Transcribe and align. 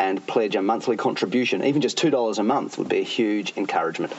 and 0.00 0.26
pledge 0.26 0.56
a 0.56 0.62
monthly 0.62 0.96
contribution. 0.96 1.62
Even 1.62 1.82
just 1.82 1.98
$2 1.98 2.38
a 2.38 2.42
month 2.42 2.78
would 2.78 2.88
be 2.88 3.00
a 3.00 3.04
huge 3.04 3.52
encouragement. 3.58 4.14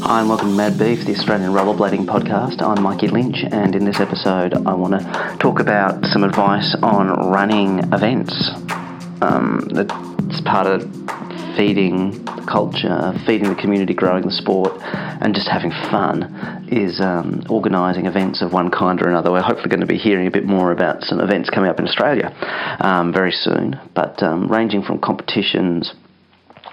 Hi, 0.00 0.20
and 0.20 0.28
welcome 0.28 0.50
to 0.50 0.54
Mad 0.56 0.76
Beef, 0.78 1.04
the 1.04 1.12
Australian 1.12 1.52
rollerblading 1.52 2.04
podcast. 2.06 2.62
I'm 2.62 2.82
Mikey 2.82 3.08
Lynch, 3.08 3.44
and 3.44 3.76
in 3.76 3.84
this 3.84 4.00
episode, 4.00 4.54
I 4.54 4.74
want 4.74 5.00
to 5.00 5.36
talk 5.38 5.60
about 5.60 6.04
some 6.06 6.24
advice 6.24 6.74
on 6.82 7.30
running 7.30 7.78
events. 7.92 8.50
Um, 9.20 9.68
it's 9.72 10.40
part 10.40 10.66
of 10.66 10.82
feeding 11.56 12.24
the 12.24 12.44
culture, 12.46 13.14
feeding 13.24 13.48
the 13.48 13.54
community, 13.54 13.94
growing 13.94 14.24
the 14.24 14.32
sport, 14.32 14.80
and 14.82 15.34
just 15.34 15.48
having 15.48 15.70
fun 15.70 16.55
is 16.68 17.00
um, 17.00 17.44
organising 17.48 18.06
events 18.06 18.42
of 18.42 18.52
one 18.52 18.70
kind 18.70 19.00
or 19.02 19.08
another. 19.08 19.30
We're 19.30 19.42
hopefully 19.42 19.68
going 19.68 19.80
to 19.80 19.86
be 19.86 19.98
hearing 19.98 20.26
a 20.26 20.30
bit 20.30 20.44
more 20.44 20.72
about 20.72 21.02
some 21.02 21.20
events 21.20 21.50
coming 21.50 21.70
up 21.70 21.78
in 21.78 21.86
Australia 21.86 22.34
um, 22.80 23.12
very 23.12 23.32
soon, 23.32 23.80
but 23.94 24.22
um, 24.22 24.48
ranging 24.48 24.82
from 24.82 25.00
competitions. 25.00 25.92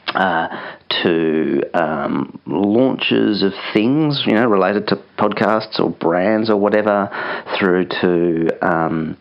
Uh, 0.07 0.75
to 1.01 1.63
um, 1.73 2.39
launches 2.45 3.41
of 3.41 3.51
things, 3.73 4.23
you 4.27 4.33
know, 4.33 4.45
related 4.45 4.87
to 4.87 4.95
podcasts 5.17 5.79
or 5.79 5.89
brands 5.89 6.51
or 6.51 6.57
whatever, 6.57 7.09
through 7.57 7.85
to 7.85 8.49
um, 8.61 9.17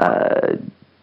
uh, 0.00 0.56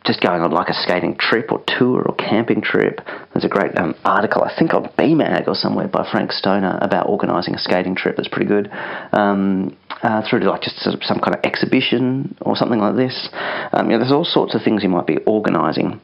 just 0.05 0.21
going 0.21 0.41
on 0.41 0.51
like 0.51 0.69
a 0.69 0.73
skating 0.73 1.17
trip 1.17 1.51
or 1.51 1.63
tour 1.67 2.03
or 2.03 2.15
camping 2.15 2.61
trip. 2.61 3.01
There's 3.33 3.45
a 3.45 3.49
great 3.49 3.77
um, 3.77 3.95
article, 4.05 4.43
I 4.43 4.53
think 4.57 4.73
on 4.73 4.85
BMAG 4.97 5.47
or 5.47 5.55
somewhere, 5.55 5.87
by 5.87 6.07
Frank 6.09 6.31
Stoner 6.31 6.77
about 6.81 7.09
organising 7.09 7.55
a 7.55 7.59
skating 7.59 7.95
trip. 7.95 8.15
That's 8.15 8.29
pretty 8.29 8.47
good. 8.47 8.69
Um, 9.11 9.75
uh, 10.03 10.21
through 10.29 10.41
to 10.41 10.49
like 10.49 10.61
just 10.61 10.79
some 10.79 11.19
kind 11.19 11.35
of 11.35 11.41
exhibition 11.43 12.37
or 12.41 12.55
something 12.55 12.79
like 12.79 12.95
this. 12.95 13.29
Um, 13.73 13.89
you 13.89 13.93
know, 13.93 13.99
there's 13.99 14.11
all 14.11 14.25
sorts 14.25 14.53
of 14.53 14.61
things 14.61 14.83
you 14.83 14.89
might 14.89 15.07
be 15.07 15.17
organising. 15.25 15.99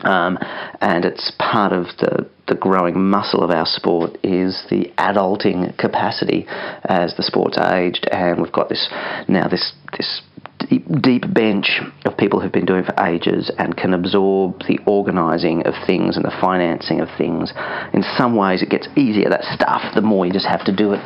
Um, 0.00 0.38
and 0.80 1.04
it's 1.04 1.32
part 1.38 1.72
of 1.72 1.86
the, 1.98 2.28
the 2.48 2.54
growing 2.54 3.08
muscle 3.10 3.42
of 3.42 3.50
our 3.50 3.66
sport 3.66 4.18
is 4.24 4.64
the 4.68 4.92
adulting 4.98 5.76
capacity 5.78 6.46
as 6.84 7.14
the 7.16 7.22
sport's 7.22 7.58
aged, 7.58 8.08
and 8.10 8.42
we've 8.42 8.52
got 8.52 8.68
this 8.68 8.88
now 9.28 9.46
this 9.48 9.72
this 9.96 10.22
deep, 10.68 10.84
deep 11.02 11.34
bench 11.34 11.80
of 12.04 12.16
people 12.16 12.40
who've 12.40 12.52
been 12.52 12.66
doing 12.66 12.84
for 12.84 12.94
ages 13.04 13.50
and 13.58 13.76
can 13.76 13.94
absorb 13.94 14.60
the 14.66 14.78
organising 14.86 15.66
of 15.66 15.74
things 15.86 16.16
and 16.16 16.24
the 16.24 16.36
financing 16.40 17.00
of 17.00 17.08
things. 17.16 17.52
In 17.92 18.02
some 18.16 18.36
ways, 18.36 18.62
it 18.62 18.70
gets 18.70 18.88
easier, 18.96 19.28
that 19.30 19.44
stuff, 19.44 19.82
the 19.94 20.02
more 20.02 20.26
you 20.26 20.32
just 20.32 20.46
have 20.46 20.64
to 20.64 20.74
do 20.74 20.92
it 20.92 21.00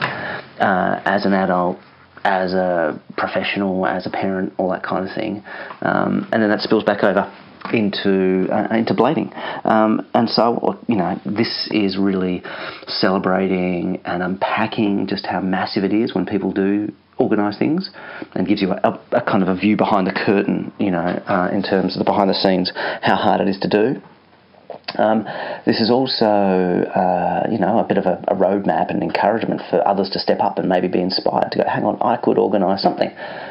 uh, 0.61 1.01
as 1.05 1.25
an 1.27 1.33
adult. 1.33 1.79
As 2.25 2.53
a 2.53 3.01
professional, 3.17 3.87
as 3.87 4.05
a 4.05 4.11
parent, 4.11 4.53
all 4.59 4.71
that 4.71 4.83
kind 4.83 5.09
of 5.09 5.15
thing, 5.15 5.43
um, 5.81 6.29
and 6.33 6.43
then 6.43 6.51
that 6.51 6.61
spills 6.61 6.83
back 6.83 7.05
over 7.05 7.33
into 7.73 8.49
uh, 8.51 8.75
into 8.75 8.93
blading. 8.93 9.33
Um, 9.65 10.07
and 10.15 10.29
so, 10.29 10.79
you 10.89 10.97
know, 10.97 11.19
this 11.25 11.69
is 11.71 11.97
really 11.97 12.43
celebrating 12.87 14.03
and 14.05 14.23
unpacking 14.23 15.07
just 15.07 15.27
how 15.27 15.41
massive 15.41 15.85
it 15.85 15.93
is 15.93 16.13
when 16.13 16.27
people 16.27 16.53
do 16.53 16.93
organise 17.19 17.59
things 17.59 17.91
and 18.35 18.47
gives 18.47 18.63
you 18.63 18.73
a, 18.73 19.01
a, 19.13 19.23
kind 19.23 19.43
of 19.43 19.49
a 19.49 19.55
view 19.55 19.77
behind 19.77 20.07
the 20.07 20.13
curtain, 20.13 20.73
you 20.79 20.91
know, 20.91 20.99
uh, 20.99 21.49
in 21.53 21.63
terms 21.63 21.95
of 21.95 21.99
the 21.99 22.05
behind 22.05 22.31
the 22.31 22.35
scenes, 22.35 22.73
how 23.03 23.17
hard 23.17 23.41
it 23.41 23.49
is 23.49 23.59
to 23.61 23.69
do. 23.69 24.01
Um, 24.97 25.25
this 25.67 25.81
is 25.81 25.91
also, 25.91 26.25
uh, 26.25 27.47
you 27.51 27.59
know, 27.59 27.79
a 27.79 27.85
bit 27.85 27.99
of 27.99 28.07
a, 28.07 28.25
a 28.29 28.35
roadmap 28.35 28.91
and 28.91 29.03
encouragement 29.03 29.61
for 29.69 29.87
others 29.87 30.09
to 30.11 30.19
step 30.19 30.41
up 30.41 30.59
and 30.59 30.69
maybe 30.69 30.89
be 30.89 31.01
inspired 31.01 31.53
to 31.53 31.59
go, 31.59 31.65
hang 31.69 31.85
on, 31.85 31.99
I 32.01 32.17
could 32.17 32.39
organise 32.39 32.83
something. 32.83 33.11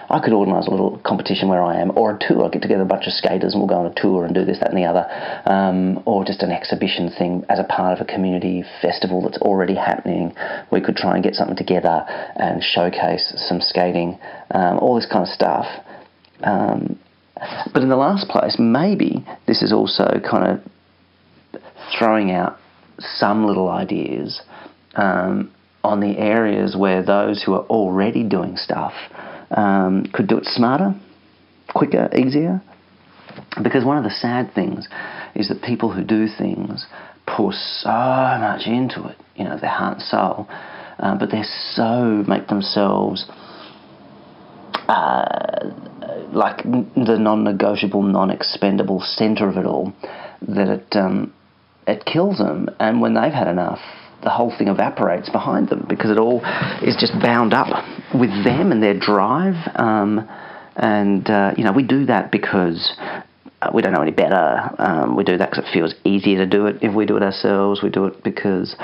I 0.09 0.20
could 0.24 0.34
organise 0.34 0.68
a 0.68 0.72
little 0.72 0.97
competition 1.06 1.47
where 1.47 1.62
I 1.62 1.80
am, 1.80 1.96
or 1.96 2.16
a 2.16 2.20
tour. 2.20 2.44
I'll 2.44 2.50
get 2.50 2.64
together 2.64 2.81
a 2.81 2.86
bunch 2.88 3.06
of 3.06 3.14
skaters 3.14 3.53
and 3.53 3.62
we'll 3.62 3.70
go 3.70 3.86
on 3.86 3.86
a 3.86 3.94
tour 3.94 4.26
and 4.26 4.34
do 4.34 4.46
this, 4.46 4.59
that, 4.59 4.70
and 4.70 4.78
the 4.78 4.86
other, 4.86 5.06
um, 5.46 6.02
or 6.06 6.26
just 6.26 6.42
an 6.42 6.52
exhibition 6.52 7.12
thing 7.12 7.46
as 7.50 7.59
a 7.59 7.64
part 7.64 8.00
of 8.00 8.08
a 8.08 8.12
community 8.12 8.64
festival 8.81 9.22
that's 9.22 9.38
already 9.38 9.76
happening. 9.76 10.34
We 10.72 10.81
could 10.81 10.96
try 10.96 11.14
and 11.14 11.24
get 11.24 11.36
something 11.36 11.58
together 11.58 12.03
and 12.36 12.64
showcase 12.64 13.34
some 13.47 13.62
skating, 13.62 14.18
um, 14.52 14.80
all 14.80 14.96
this 14.96 15.06
kind 15.06 15.24
of 15.24 15.30
stuff. 15.30 15.68
Um, 16.42 17.00
but 17.74 17.84
in 17.84 17.90
the 17.90 17.96
last 17.96 18.28
place, 18.28 18.56
maybe 18.58 19.24
this 19.46 19.62
is 19.62 19.72
also 19.72 20.20
kind 20.28 20.47
of 20.47 20.72
throwing 21.98 22.31
out 22.31 22.58
some 23.00 23.46
little 23.46 23.70
ideas 23.70 24.42
um, 24.96 25.52
on 25.84 26.00
the 26.00 26.18
areas 26.18 26.75
where 26.75 27.03
those 27.03 27.44
who 27.44 27.53
are 27.53 27.66
already 27.66 28.24
doing 28.24 28.58
stuff 28.58 28.94
um, 29.52 30.06
could 30.14 30.28
do 30.28 30.38
it 30.38 30.46
smarter, 30.46 30.94
quicker, 31.74 32.09
easier. 32.16 32.62
Because 33.62 33.86
one 33.86 33.97
of 33.97 34.03
the 34.03 34.09
sad 34.09 34.53
things 34.53 34.88
is 35.36 35.50
that 35.50 35.62
people 35.62 35.92
who 35.92 36.03
do 36.03 36.28
things 36.28 36.88
pour 37.28 37.52
so 37.53 37.90
much 37.90 38.66
into 38.66 39.08
it, 39.08 39.18
you 39.36 39.44
know, 39.44 39.58
their 39.59 39.70
heart 39.70 39.97
and 39.97 40.02
soul, 40.02 40.47
uh, 40.50 41.18
but 41.18 41.30
they're 41.30 41.44
so 41.74 42.24
make 42.28 42.47
themselves 42.47 43.30
uh, 44.88 45.70
like 46.31 46.64
the 46.64 47.18
non-negotiable, 47.20 48.02
non-expendable 48.02 49.02
center 49.02 49.47
of 49.47 49.58
it 49.58 49.66
all 49.66 49.94
that 50.42 50.70
it 50.70 50.96
um, 50.96 51.34
it 51.88 52.06
kills 52.06 52.38
them. 52.38 52.70
And 52.80 53.02
when 53.02 53.14
they've 53.14 53.34
had 53.34 53.48
enough, 53.48 53.80
the 54.24 54.30
whole 54.30 54.53
thing 54.58 54.68
evaporates 54.68 55.30
behind 55.30 55.70
them 55.70 55.86
because 55.88 56.12
it 56.12 56.18
all 56.18 56.44
is 56.81 56.98
just 57.00 57.14
bound 57.22 57.53
up 57.53 57.68
with 58.14 58.31
them 58.44 58.72
and 58.72 58.81
their 58.81 58.98
drive. 58.98 59.56
Um, 59.75 60.28
and 60.76 61.28
uh, 61.30 61.53
you 61.58 61.64
know, 61.64 61.72
we 61.72 61.84
do 61.84 62.06
that 62.06 62.31
because 62.31 62.96
uh, 63.62 63.72
we 63.74 63.81
don't 63.81 63.94
know 63.94 64.02
any 64.02 64.12
better. 64.12 64.70
Um, 64.78 65.16
we 65.16 65.24
do 65.24 65.38
that 65.38 65.50
because 65.50 65.66
it 65.66 65.74
feels 65.74 65.96
easier 66.03 66.38
to 66.38 66.46
do 66.46 66.68
it 66.68 66.78
if 66.81 66.94
we 66.94 67.06
do 67.06 67.18
it 67.18 67.24
ourselves. 67.24 67.81
We 67.81 67.90
do 67.90 68.06
it 68.06 68.24
because 68.24 68.76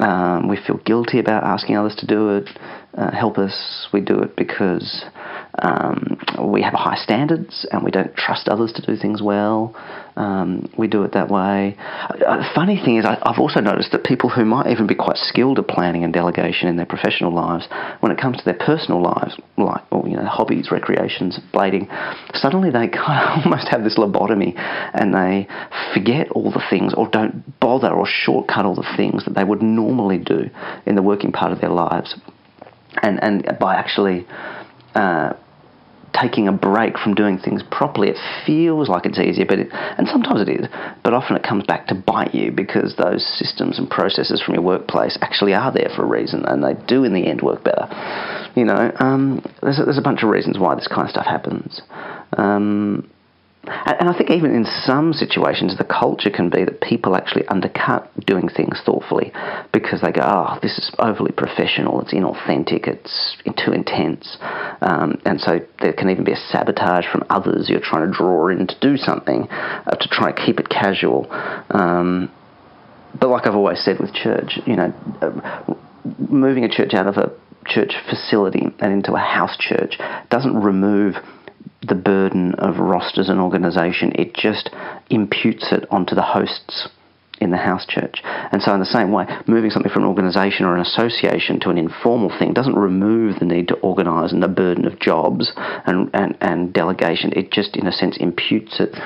um, 0.00 0.48
we 0.48 0.56
feel 0.66 0.78
guilty 0.78 1.18
about 1.18 1.44
asking 1.44 1.76
others 1.76 1.96
to 1.98 2.06
do 2.06 2.36
it, 2.36 2.48
uh, 2.96 3.10
help 3.10 3.36
us. 3.36 3.88
We 3.92 4.00
do 4.00 4.20
it 4.20 4.36
because 4.36 5.04
um, 5.62 6.18
we 6.52 6.62
have 6.62 6.72
high 6.72 6.96
standards 6.96 7.66
and 7.70 7.82
we 7.82 7.90
don't 7.90 8.14
trust 8.16 8.48
others 8.48 8.72
to 8.76 8.82
do 8.86 8.96
things 8.96 9.20
well. 9.20 9.74
Um, 10.16 10.70
we 10.78 10.86
do 10.86 11.02
it 11.02 11.12
that 11.12 11.28
way. 11.28 11.76
Uh, 11.78 12.36
the 12.36 12.50
funny 12.54 12.80
thing 12.82 12.98
is, 12.98 13.04
I, 13.04 13.18
have 13.26 13.38
also 13.38 13.60
noticed 13.60 13.90
that 13.92 14.04
people 14.04 14.30
who 14.30 14.44
might 14.44 14.68
even 14.68 14.86
be 14.86 14.94
quite 14.94 15.16
skilled 15.16 15.58
at 15.58 15.66
planning 15.66 16.04
and 16.04 16.12
delegation 16.12 16.68
in 16.68 16.76
their 16.76 16.86
professional 16.86 17.32
lives, 17.34 17.66
when 17.98 18.12
it 18.12 18.18
comes 18.18 18.38
to 18.38 18.44
their 18.44 18.54
personal 18.54 19.02
lives, 19.02 19.36
like 19.56 19.82
or, 19.90 20.08
you 20.08 20.16
know 20.16 20.24
hobbies, 20.24 20.70
recreations, 20.70 21.40
blading, 21.52 21.88
suddenly 22.34 22.70
they 22.70 22.86
kind 23.06 23.38
of 23.38 23.44
almost 23.44 23.68
have 23.68 23.82
this 23.82 23.98
lobotomy, 23.98 24.54
and 24.94 25.12
they 25.12 25.48
forget 25.92 26.30
all 26.30 26.52
the 26.52 26.62
things, 26.70 26.94
or 26.94 27.08
don't 27.08 27.58
bother, 27.58 27.90
or 27.90 28.06
shortcut 28.06 28.64
all 28.64 28.76
the 28.76 28.94
things 28.96 29.24
that 29.24 29.34
they 29.34 29.44
would 29.44 29.62
normally 29.62 30.18
do 30.18 30.48
in 30.86 30.94
the 30.94 31.02
working 31.02 31.32
part 31.32 31.50
of 31.50 31.60
their 31.60 31.70
lives, 31.70 32.14
and 33.02 33.20
and 33.20 33.58
by 33.58 33.74
actually 33.74 34.24
uh, 34.94 35.32
taking 36.20 36.48
a 36.48 36.52
break 36.52 36.98
from 36.98 37.14
doing 37.14 37.38
things 37.38 37.62
properly. 37.70 38.08
It 38.08 38.18
feels 38.46 38.88
like 38.88 39.06
it's 39.06 39.18
easier, 39.18 39.44
but 39.46 39.58
it, 39.58 39.68
and 39.72 40.06
sometimes 40.08 40.40
it 40.40 40.48
is, 40.48 40.66
but 41.02 41.12
often 41.12 41.36
it 41.36 41.42
comes 41.42 41.64
back 41.66 41.86
to 41.88 41.94
bite 41.94 42.34
you 42.34 42.52
because 42.52 42.96
those 42.96 43.24
systems 43.38 43.78
and 43.78 43.90
processes 43.90 44.42
from 44.42 44.54
your 44.54 44.62
workplace 44.62 45.18
actually 45.20 45.54
are 45.54 45.72
there 45.72 45.90
for 45.94 46.02
a 46.02 46.06
reason, 46.06 46.44
and 46.46 46.62
they 46.62 46.74
do 46.86 47.04
in 47.04 47.14
the 47.14 47.26
end 47.26 47.42
work 47.42 47.64
better. 47.64 47.88
You 48.54 48.64
know, 48.64 48.92
um, 48.98 49.44
there's, 49.62 49.78
a, 49.78 49.84
there's 49.84 49.98
a 49.98 50.02
bunch 50.02 50.22
of 50.22 50.30
reasons 50.30 50.58
why 50.58 50.74
this 50.74 50.88
kind 50.88 51.02
of 51.02 51.10
stuff 51.10 51.26
happens. 51.26 51.82
Um, 52.36 53.10
and 53.66 54.08
I 54.08 54.16
think 54.16 54.30
even 54.30 54.54
in 54.54 54.64
some 54.64 55.12
situations, 55.12 55.76
the 55.78 55.84
culture 55.84 56.30
can 56.30 56.50
be 56.50 56.64
that 56.64 56.80
people 56.80 57.16
actually 57.16 57.46
undercut 57.48 58.10
doing 58.26 58.48
things 58.48 58.80
thoughtfully 58.84 59.32
because 59.72 60.00
they 60.00 60.12
go, 60.12 60.22
oh, 60.22 60.58
this 60.62 60.78
is 60.78 60.90
overly 60.98 61.32
professional, 61.32 62.00
it's 62.00 62.12
inauthentic, 62.12 62.86
it's 62.86 63.36
too 63.64 63.72
intense. 63.72 64.36
Um, 64.80 65.20
and 65.24 65.40
so 65.40 65.60
there 65.80 65.92
can 65.92 66.10
even 66.10 66.24
be 66.24 66.32
a 66.32 66.36
sabotage 66.36 67.06
from 67.10 67.24
others 67.30 67.68
you're 67.68 67.80
trying 67.80 68.10
to 68.10 68.16
draw 68.16 68.48
in 68.48 68.66
to 68.66 68.76
do 68.80 68.96
something 68.96 69.46
uh, 69.50 69.90
to 69.90 70.08
try 70.08 70.30
and 70.30 70.36
keep 70.36 70.60
it 70.60 70.68
casual. 70.68 71.26
Um, 71.70 72.30
but 73.18 73.28
like 73.28 73.46
I've 73.46 73.54
always 73.54 73.82
said 73.84 74.00
with 74.00 74.12
church, 74.12 74.58
you 74.66 74.76
know, 74.76 74.92
uh, 75.22 75.74
moving 76.18 76.64
a 76.64 76.68
church 76.68 76.94
out 76.94 77.06
of 77.06 77.16
a 77.16 77.32
church 77.66 77.94
facility 78.10 78.66
and 78.80 78.92
into 78.92 79.14
a 79.14 79.18
house 79.18 79.56
church 79.58 79.98
doesn't 80.30 80.54
remove 80.54 81.14
the 81.86 81.94
burden 81.94 82.54
of 82.56 82.78
rosters 82.78 83.28
and 83.28 83.40
organisation. 83.40 84.12
It 84.14 84.34
just 84.34 84.70
imputes 85.10 85.72
it 85.72 85.86
onto 85.90 86.14
the 86.14 86.22
hosts 86.22 86.88
in 87.40 87.50
the 87.50 87.56
house 87.56 87.84
church. 87.86 88.20
And 88.24 88.62
so, 88.62 88.72
in 88.72 88.80
the 88.80 88.86
same 88.86 89.10
way, 89.10 89.26
moving 89.46 89.70
something 89.70 89.90
from 89.90 90.02
an 90.02 90.08
organisation 90.08 90.66
or 90.66 90.74
an 90.74 90.80
association 90.80 91.60
to 91.60 91.70
an 91.70 91.78
informal 91.78 92.36
thing 92.38 92.52
doesn't 92.52 92.76
remove 92.76 93.38
the 93.38 93.44
need 93.44 93.68
to 93.68 93.74
organise 93.76 94.32
and 94.32 94.42
the 94.42 94.48
burden 94.48 94.86
of 94.86 95.00
jobs 95.00 95.52
and, 95.56 96.10
and, 96.14 96.36
and 96.40 96.72
delegation. 96.72 97.32
It 97.34 97.50
just, 97.50 97.76
in 97.76 97.86
a 97.86 97.92
sense, 97.92 98.16
imputes 98.18 98.80
it 98.80 98.96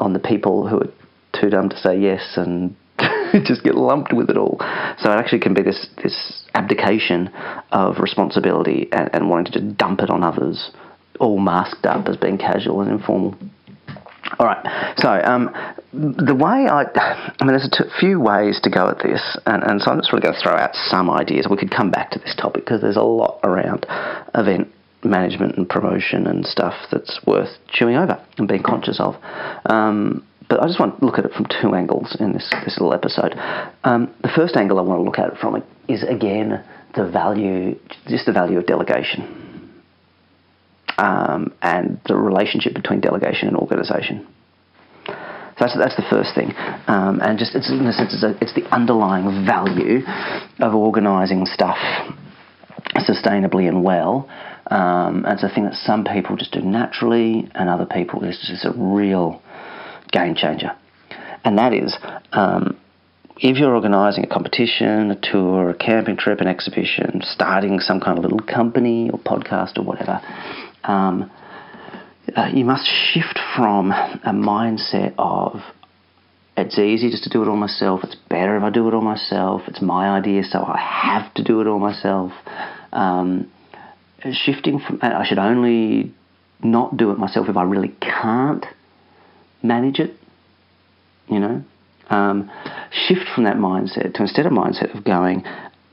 on 0.00 0.12
the 0.12 0.18
people 0.18 0.68
who 0.68 0.80
are 0.80 0.92
too 1.40 1.50
dumb 1.50 1.68
to 1.68 1.76
say 1.78 1.98
yes 1.98 2.34
and 2.36 2.74
just 3.44 3.62
get 3.62 3.74
lumped 3.74 4.12
with 4.12 4.30
it 4.30 4.36
all. 4.36 4.56
So 4.98 5.10
it 5.10 5.18
actually 5.18 5.40
can 5.40 5.54
be 5.54 5.62
this 5.62 5.86
this 6.02 6.44
abdication 6.54 7.28
of 7.70 7.98
responsibility 7.98 8.88
and, 8.92 9.10
and 9.12 9.30
wanting 9.30 9.52
to 9.52 9.60
just 9.60 9.76
dump 9.76 10.00
it 10.00 10.10
on 10.10 10.22
others, 10.22 10.70
all 11.20 11.38
masked 11.38 11.86
up 11.86 12.08
as 12.08 12.16
being 12.16 12.38
casual 12.38 12.80
and 12.80 12.90
informal. 12.90 13.36
All 14.38 14.46
right. 14.46 14.94
So 14.98 15.08
um, 15.08 15.54
the 15.92 16.34
way 16.34 16.66
I, 16.68 16.82
I 17.38 17.44
mean, 17.44 17.56
there's 17.56 17.68
a 17.80 17.98
few 17.98 18.20
ways 18.20 18.60
to 18.64 18.70
go 18.70 18.88
at 18.88 18.98
this, 18.98 19.38
and, 19.46 19.62
and 19.62 19.80
so 19.80 19.90
I'm 19.90 19.98
just 19.98 20.12
really 20.12 20.22
going 20.22 20.34
to 20.34 20.40
throw 20.40 20.54
out 20.54 20.74
some 20.74 21.08
ideas. 21.10 21.46
We 21.48 21.56
could 21.56 21.70
come 21.70 21.90
back 21.90 22.10
to 22.10 22.18
this 22.18 22.34
topic 22.34 22.64
because 22.64 22.80
there's 22.80 22.96
a 22.96 23.02
lot 23.02 23.40
around 23.44 23.86
event 24.34 24.68
management 25.04 25.56
and 25.56 25.68
promotion 25.68 26.26
and 26.26 26.44
stuff 26.44 26.74
that's 26.90 27.20
worth 27.26 27.50
chewing 27.68 27.96
over 27.96 28.20
and 28.38 28.48
being 28.48 28.62
conscious 28.62 28.98
of. 28.98 29.14
Um, 29.66 30.26
but 30.48 30.62
I 30.62 30.66
just 30.66 30.80
want 30.80 30.98
to 30.98 31.04
look 31.04 31.18
at 31.18 31.24
it 31.24 31.32
from 31.32 31.46
two 31.46 31.74
angles 31.74 32.16
in 32.18 32.32
this, 32.32 32.52
this 32.64 32.78
little 32.78 32.94
episode. 32.94 33.34
Um, 33.84 34.12
the 34.22 34.30
first 34.34 34.56
angle 34.56 34.78
I 34.78 34.82
want 34.82 35.00
to 35.00 35.04
look 35.04 35.18
at 35.18 35.32
it 35.32 35.38
from 35.38 35.62
is 35.88 36.02
again 36.02 36.64
the 36.94 37.08
value, 37.08 37.78
just 38.08 38.26
the 38.26 38.32
value 38.32 38.58
of 38.58 38.66
delegation 38.66 39.45
um, 40.98 41.52
and 41.62 42.00
the 42.06 42.16
relationship 42.16 42.74
between 42.74 43.00
delegation 43.00 43.48
and 43.48 43.56
organisation. 43.56 44.26
So 45.06 45.64
that's, 45.64 45.78
that's 45.78 45.96
the 45.96 46.06
first 46.10 46.34
thing, 46.34 46.52
um, 46.86 47.20
and 47.22 47.38
just 47.38 47.54
it's 47.54 47.70
in 47.70 47.86
a 47.86 47.92
sense 47.92 48.12
it's, 48.12 48.22
a, 48.22 48.36
it's 48.42 48.54
the 48.54 48.64
underlying 48.74 49.46
value 49.46 50.00
of 50.58 50.74
organising 50.74 51.46
stuff 51.46 51.78
sustainably 52.96 53.66
and 53.66 53.82
well. 53.82 54.28
Um, 54.70 55.24
it's 55.26 55.44
a 55.44 55.48
thing 55.48 55.64
that 55.64 55.74
some 55.74 56.04
people 56.04 56.36
just 56.36 56.52
do 56.52 56.60
naturally, 56.60 57.48
and 57.54 57.70
other 57.70 57.86
people 57.86 58.22
it's 58.24 58.46
just 58.46 58.66
a 58.66 58.72
real 58.76 59.40
game 60.12 60.34
changer. 60.34 60.76
And 61.44 61.56
that 61.58 61.72
is, 61.72 61.96
um, 62.32 62.76
if 63.38 63.58
you're 63.58 63.74
organising 63.74 64.24
a 64.24 64.26
competition, 64.26 65.10
a 65.10 65.16
tour, 65.20 65.70
a 65.70 65.74
camping 65.74 66.16
trip, 66.16 66.40
an 66.40 66.48
exhibition, 66.48 67.20
starting 67.22 67.80
some 67.80 68.00
kind 68.00 68.18
of 68.18 68.24
little 68.24 68.40
company 68.40 69.10
or 69.10 69.18
podcast 69.18 69.78
or 69.78 69.82
whatever, 69.82 70.20
um, 70.86 71.30
uh, 72.36 72.48
you 72.52 72.64
must 72.64 72.86
shift 72.86 73.38
from 73.56 73.92
a 73.92 74.32
mindset 74.32 75.14
of 75.18 75.60
it's 76.56 76.78
easy 76.78 77.10
just 77.10 77.24
to 77.24 77.30
do 77.30 77.42
it 77.42 77.48
all 77.48 77.56
myself, 77.56 78.00
it's 78.02 78.16
better 78.30 78.56
if 78.56 78.62
I 78.62 78.70
do 78.70 78.88
it 78.88 78.94
all 78.94 79.02
myself, 79.02 79.62
it's 79.66 79.82
my 79.82 80.08
idea, 80.08 80.42
so 80.42 80.64
I 80.64 80.78
have 80.78 81.32
to 81.34 81.44
do 81.44 81.60
it 81.60 81.66
all 81.66 81.78
myself. 81.78 82.32
Um, 82.92 83.50
shifting 84.32 84.80
from, 84.80 84.98
I 85.02 85.26
should 85.26 85.38
only 85.38 86.14
not 86.62 86.96
do 86.96 87.10
it 87.10 87.18
myself 87.18 87.48
if 87.48 87.56
I 87.56 87.62
really 87.62 87.94
can't 88.00 88.64
manage 89.62 89.98
it, 90.00 90.14
you 91.28 91.40
know. 91.40 91.62
Um, 92.08 92.50
shift 92.90 93.26
from 93.34 93.44
that 93.44 93.56
mindset 93.56 94.14
to 94.14 94.22
instead 94.22 94.46
of 94.46 94.52
mindset 94.52 94.96
of 94.96 95.04
going, 95.04 95.44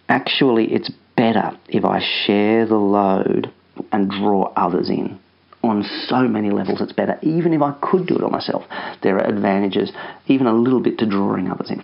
actually, 0.07 0.71
it's 0.73 0.91
better 1.17 1.57
if 1.67 1.83
I 1.83 1.99
share 2.25 2.65
the 2.65 2.75
load 2.75 3.51
and 3.93 4.09
draw 4.09 4.51
others 4.57 4.89
in. 4.89 5.19
On 5.63 5.81
so 6.07 6.27
many 6.27 6.49
levels, 6.49 6.81
it's 6.81 6.91
better. 6.91 7.17
Even 7.21 7.53
if 7.53 7.61
I 7.61 7.73
could 7.81 8.05
do 8.05 8.15
it 8.15 8.23
on 8.23 8.31
myself, 8.31 8.65
there 9.01 9.15
are 9.15 9.25
advantages, 9.25 9.93
even 10.27 10.47
a 10.47 10.53
little 10.53 10.81
bit, 10.81 10.97
to 10.97 11.05
drawing 11.05 11.49
others 11.49 11.71
in. 11.71 11.81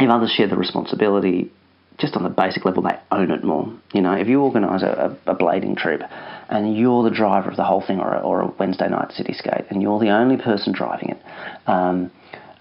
If 0.00 0.08
others 0.08 0.30
share 0.30 0.48
the 0.48 0.56
responsibility, 0.56 1.52
just 1.98 2.16
on 2.16 2.22
the 2.22 2.30
basic 2.30 2.64
level, 2.64 2.82
they 2.82 2.98
own 3.12 3.30
it 3.30 3.44
more. 3.44 3.70
You 3.92 4.00
know, 4.00 4.12
if 4.12 4.26
you 4.26 4.40
organise 4.40 4.82
a, 4.82 5.16
a, 5.26 5.34
blading 5.34 5.76
trip 5.76 6.02
and 6.48 6.76
you're 6.76 7.04
the 7.04 7.14
driver 7.14 7.50
of 7.50 7.56
the 7.56 7.64
whole 7.64 7.84
thing, 7.86 8.00
or 8.00 8.14
a, 8.14 8.20
or 8.20 8.40
a 8.40 8.46
Wednesday 8.58 8.88
night 8.88 9.10
cityscape, 9.10 9.70
and 9.70 9.82
you're 9.82 10.00
the 10.00 10.10
only 10.10 10.36
person 10.36 10.72
driving 10.72 11.10
it, 11.10 11.18
um, 11.66 12.10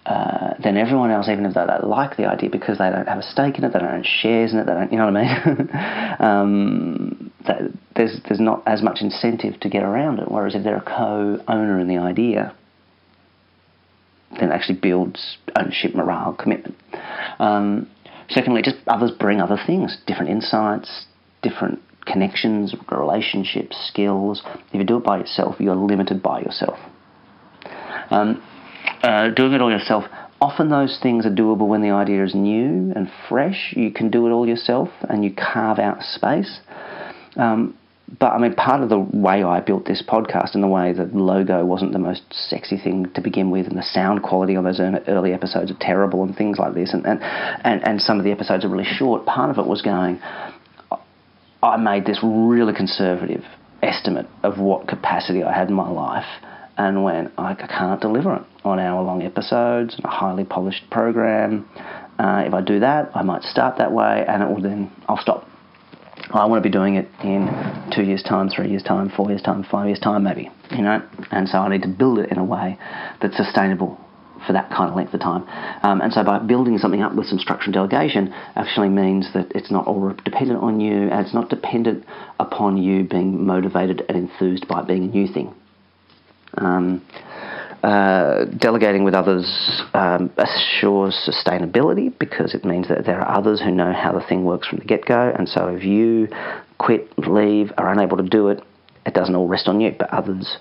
uh, 0.06 0.56
then 0.62 0.76
everyone 0.76 1.12
else, 1.12 1.30
even 1.30 1.46
if 1.46 1.54
they 1.54 1.66
don't 1.66 1.88
like 1.88 2.18
the 2.18 2.26
idea 2.26 2.50
because 2.50 2.78
they 2.78 2.90
don't 2.90 3.08
have 3.08 3.20
a 3.20 3.24
stake 3.24 3.58
in 3.58 3.64
it, 3.64 3.72
they 3.72 3.80
don't 3.80 3.94
own 3.94 4.04
shares 4.04 4.52
in 4.52 4.60
it, 4.60 4.66
they 4.66 4.74
don't, 4.74 4.92
you 4.92 4.98
know 4.98 5.06
what 5.06 5.16
I 5.16 5.46
mean? 5.46 5.70
um, 6.20 7.32
that, 7.48 7.72
there's 7.96 8.20
there's 8.28 8.40
not 8.40 8.64
as 8.68 8.82
much 8.82 8.98
incentive 9.00 9.60
to 9.62 9.70
get 9.70 9.84
around 9.84 10.20
it. 10.20 10.30
Whereas 10.30 10.56
if 10.56 10.64
they're 10.64 10.78
a 10.78 10.82
co-owner 10.82 11.80
in 11.80 11.88
the 11.88 11.98
idea, 11.98 12.54
then 14.32 14.52
it 14.52 14.54
actually 14.54 14.80
builds 14.80 15.38
ownership, 15.58 15.96
morale, 15.96 16.34
commitment. 16.34 16.76
Um, 17.40 17.90
secondly, 18.30 18.62
just 18.62 18.78
others 18.88 19.12
bring 19.12 19.40
other 19.40 19.58
things, 19.66 19.98
different 20.06 20.32
insights, 20.32 21.06
different 21.42 21.80
connections, 22.06 22.76
relationships, 22.92 23.78
skills. 23.88 24.42
If 24.74 24.76
you 24.76 24.84
do 24.84 24.98
it 24.98 25.06
by 25.06 25.20
yourself, 25.20 25.56
you're 25.60 25.76
limited 25.76 26.22
by 26.22 26.42
yourself. 26.42 26.78
Um, 28.10 28.44
uh, 29.04 29.30
doing 29.30 29.54
it 29.54 29.62
all 29.62 29.72
yourself, 29.72 30.06
often 30.42 30.70
those 30.70 30.98
things 31.02 31.26
are 31.26 31.30
doable 31.30 31.68
when 31.68 31.82
the 31.82 31.92
idea 31.92 32.24
is 32.24 32.34
new 32.34 32.92
and 32.96 33.10
fresh. 33.30 33.74
You 33.76 33.92
can 33.92 34.10
do 34.10 34.28
it 34.28 34.32
all 34.32 34.48
yourself 34.48 34.90
and 35.02 35.24
you 35.24 35.34
carve 35.34 35.80
out 35.80 36.02
space. 36.02 36.60
Um, 37.36 37.78
but 38.20 38.28
I 38.28 38.38
mean, 38.38 38.54
part 38.54 38.82
of 38.82 38.90
the 38.90 39.00
way 39.00 39.44
I 39.44 39.60
built 39.60 39.86
this 39.86 40.04
podcast 40.08 40.54
and 40.54 40.64
the 40.64 40.68
way 40.68 40.94
the 40.94 41.06
logo 41.06 41.66
wasn't 41.66 41.94
the 41.94 42.00
most 42.00 42.22
sexy 42.32 42.78
thing 42.78 43.10
to 43.16 43.22
begin 43.22 43.50
with, 43.50 43.66
and 43.66 43.78
the 43.78 43.84
sound 43.84 44.22
quality 44.22 44.56
on 44.56 44.64
those 44.64 44.80
early 44.80 45.34
episodes 45.34 45.72
are 45.72 45.78
terrible, 45.80 46.22
and 46.24 46.36
things 46.36 46.60
like 46.60 46.76
this, 46.76 46.94
and, 46.94 47.06
and, 47.08 47.20
and, 47.24 47.88
and 47.88 48.02
some 48.02 48.20
of 48.20 48.26
the 48.26 48.32
episodes 48.32 48.66
are 48.66 48.70
really 48.70 48.86
short. 48.86 49.26
Part 49.26 49.50
of 49.50 49.58
it 49.58 49.68
was 49.68 49.82
going, 49.82 50.20
I 51.64 51.78
made 51.78 52.06
this 52.06 52.20
really 52.22 52.74
conservative 52.74 53.44
estimate 53.82 54.28
of 54.44 54.60
what 54.60 54.88
capacity 54.88 55.44
I 55.44 55.54
had 55.54 55.70
in 55.70 55.74
my 55.74 55.90
life 55.90 56.26
and 56.78 57.04
went, 57.04 57.31
I 57.38 57.54
can't 57.56 58.02
deliver 58.02 58.36
it 58.36 58.42
on 58.64 58.80
hour 58.80 59.02
long 59.04 59.22
episodes 59.22 59.96
and 59.96 60.06
a 60.06 60.10
highly 60.10 60.44
polished 60.44 60.90
program. 60.90 61.68
Uh, 62.20 62.44
if 62.46 62.54
I 62.54 62.62
do 62.62 62.80
that, 62.80 63.12
I 63.16 63.24
might 63.24 63.44
start 63.44 63.78
that 63.78 63.92
way 63.92 64.25
and 64.28 64.44
it 64.44 64.50
will 64.50 64.62
then, 64.62 64.92
I'll 65.08 65.18
stop. 65.18 65.48
I 66.31 66.46
want 66.46 66.64
to 66.64 66.68
be 66.68 66.72
doing 66.72 66.96
it 66.96 67.10
in 67.24 67.48
two 67.94 68.04
years' 68.04 68.24
time, 68.24 68.50
three 68.50 68.70
years' 68.70 68.84
time, 68.84 69.10
four 69.10 69.30
years' 69.30 69.42
time, 69.42 69.64
five 69.64 69.88
years' 69.88 70.00
time, 70.00 70.24
maybe, 70.24 70.50
you 70.72 70.81
know. 70.81 71.02
And 71.31 71.48
so 71.50 71.58
I 71.60 71.70
need 71.70 71.82
to 71.84 71.88
build 71.88 72.20
it 72.20 72.32
in 72.32 72.38
a 72.38 72.44
way 72.44 72.77
that's 73.22 73.36
sustainable 73.38 74.00
for 74.46 74.53
that 74.53 74.70
kind 74.70 74.89
of 74.89 74.96
length 74.96 75.13
of 75.13 75.22
time. 75.22 75.44
Um, 75.84 76.01
and 76.01 76.12
so 76.12 76.24
by 76.24 76.39
building 76.39 76.77
something 76.77 77.01
up 77.01 77.15
with 77.15 77.27
some 77.27 77.39
structure 77.39 77.65
and 77.65 77.74
delegation 77.74 78.34
actually 78.56 78.89
means 78.89 79.32
that 79.34 79.51
it's 79.56 79.72
not 79.72 79.88
all 79.88 80.13
dependent 80.25 80.62
on 80.62 80.80
you 80.80 81.10
and 81.10 81.25
it's 81.25 81.34
not 81.34 81.50
dependent 81.50 82.06
upon 82.39 82.77
you 82.77 83.03
being 83.03 83.46
motivated 83.46 84.03
and 84.08 84.18
enthused 84.18 84.68
by 84.68 84.82
it 84.82 84.88
being 84.88 85.03
a 85.03 85.08
new 85.08 85.27
thing. 85.32 85.53
Um, 86.57 87.01
uh, 87.83 88.45
delegating 88.45 89.03
with 89.03 89.13
others 89.13 89.45
um, 89.93 90.31
assures 90.38 91.19
sustainability 91.27 92.17
because 92.17 92.55
it 92.55 92.63
means 92.63 92.88
that 92.88 93.05
there 93.05 93.19
are 93.19 93.38
others 93.38 93.60
who 93.60 93.72
know 93.72 93.91
how 93.91 94.13
the 94.13 94.25
thing 94.25 94.45
works 94.45 94.69
from 94.69 94.79
the 94.79 94.86
get 94.86 95.05
go. 95.05 95.33
And 95.38 95.50
so 95.50 95.67
if 95.67 95.83
you 95.83 96.29
quit, 96.77 97.12
leave, 97.17 97.74
are 97.77 97.91
unable 97.91 98.15
to 98.15 98.24
do 98.24 98.48
it, 98.48 98.63
it 99.05 99.13
doesn't 99.13 99.36
all 99.36 99.50
rest 99.50 99.67
on 99.67 99.81
you, 99.81 99.93
but 100.00 100.10
others 100.13 100.57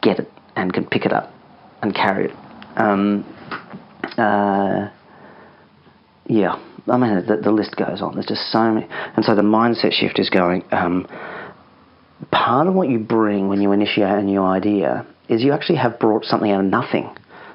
get 0.00 0.18
it 0.18 0.30
and 0.56 0.72
can 0.72 0.86
pick 0.86 1.04
it 1.04 1.12
up 1.12 1.30
and 1.82 1.94
carry 1.94 2.26
it. 2.26 2.36
Um, 2.76 3.24
uh, 4.16 4.88
yeah, 6.26 6.58
I 6.88 6.96
mean, 6.96 7.26
the, 7.26 7.36
the, 7.36 7.52
list 7.52 7.76
goes 7.76 8.00
on. 8.00 8.14
There's 8.14 8.26
just 8.26 8.50
so 8.50 8.72
many. 8.72 8.86
And 9.14 9.24
so 9.24 9.34
the 9.34 9.42
mindset 9.42 9.92
shift 9.92 10.18
is 10.18 10.30
going. 10.30 10.64
Um, 10.72 11.06
part 12.30 12.66
of 12.66 12.74
what 12.74 12.88
you 12.88 12.98
bring 12.98 13.48
when 13.48 13.60
you 13.60 13.72
initiate 13.72 14.18
a 14.18 14.22
new 14.22 14.42
idea 14.42 15.06
is 15.28 15.42
you 15.42 15.52
actually 15.52 15.78
have 15.78 15.98
brought 15.98 16.24
something 16.24 16.50
out 16.50 16.60
of 16.60 16.66
nothing. 16.66 17.08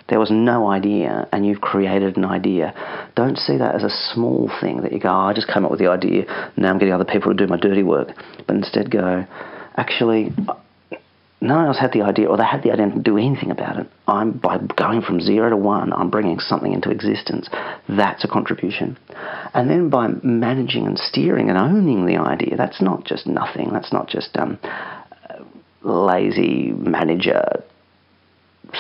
There 0.08 0.20
was 0.20 0.30
no 0.30 0.70
idea, 0.70 1.28
and 1.32 1.46
you've 1.46 1.62
created 1.62 2.16
an 2.16 2.26
idea. 2.26 2.74
Don't 3.16 3.38
see 3.38 3.58
that 3.58 3.74
as 3.74 3.84
a 3.84 3.90
small 4.14 4.52
thing 4.62 4.82
that 4.82 4.92
you 4.92 5.00
go, 5.00 5.10
oh, 5.10 5.30
I 5.30 5.34
just 5.34 5.48
came 5.48 5.66
up 5.66 5.72
with 5.72 5.80
the 5.80 5.88
idea, 5.88 6.26
now 6.58 6.70
I'm 6.70 6.78
getting 6.78 6.94
other 6.94 7.06
people 7.06 7.34
to 7.34 7.38
do 7.38 7.48
my 7.48 7.58
dirty 7.58 7.82
work. 7.82 8.10
But 8.46 8.56
instead 8.56 8.92
go, 8.92 9.26
actually, 9.76 10.32
no 11.48 11.56
one 11.56 11.66
else 11.68 11.80
had 11.80 11.94
the 11.94 12.02
idea, 12.02 12.28
or 12.28 12.38
they 12.38 12.44
had 12.44 12.64
the 12.64 12.72
idea 12.72 12.84
and 12.84 12.94
didn't 12.94 13.06
do 13.06 13.18
anything 13.18 13.52
about 13.52 13.78
it. 13.78 13.88
I'm 14.08 14.32
by 14.32 14.58
going 14.78 15.02
from 15.02 15.22
zero 15.22 15.50
to 15.50 15.58
one, 15.58 15.94
I'm 15.94 16.10
bringing 16.10 16.40
something 16.40 16.74
into 16.74 16.90
existence. 16.90 17.50
That's 17.88 18.24
a 18.24 18.28
contribution. 18.28 18.98
And 19.54 19.70
then 19.70 19.90
by 19.90 20.08
managing 20.24 20.86
and 20.86 20.98
steering 20.98 21.50
and 21.50 21.58
owning 21.58 22.06
the 22.06 22.18
idea, 22.18 22.58
that's 22.58 22.82
not 22.82 23.06
just 23.06 23.28
nothing. 23.28 23.72
That's 23.72 23.94
not 23.94 24.08
just 24.08 24.36
um, 24.38 24.60
lazy 25.84 26.72
manager 26.72 27.64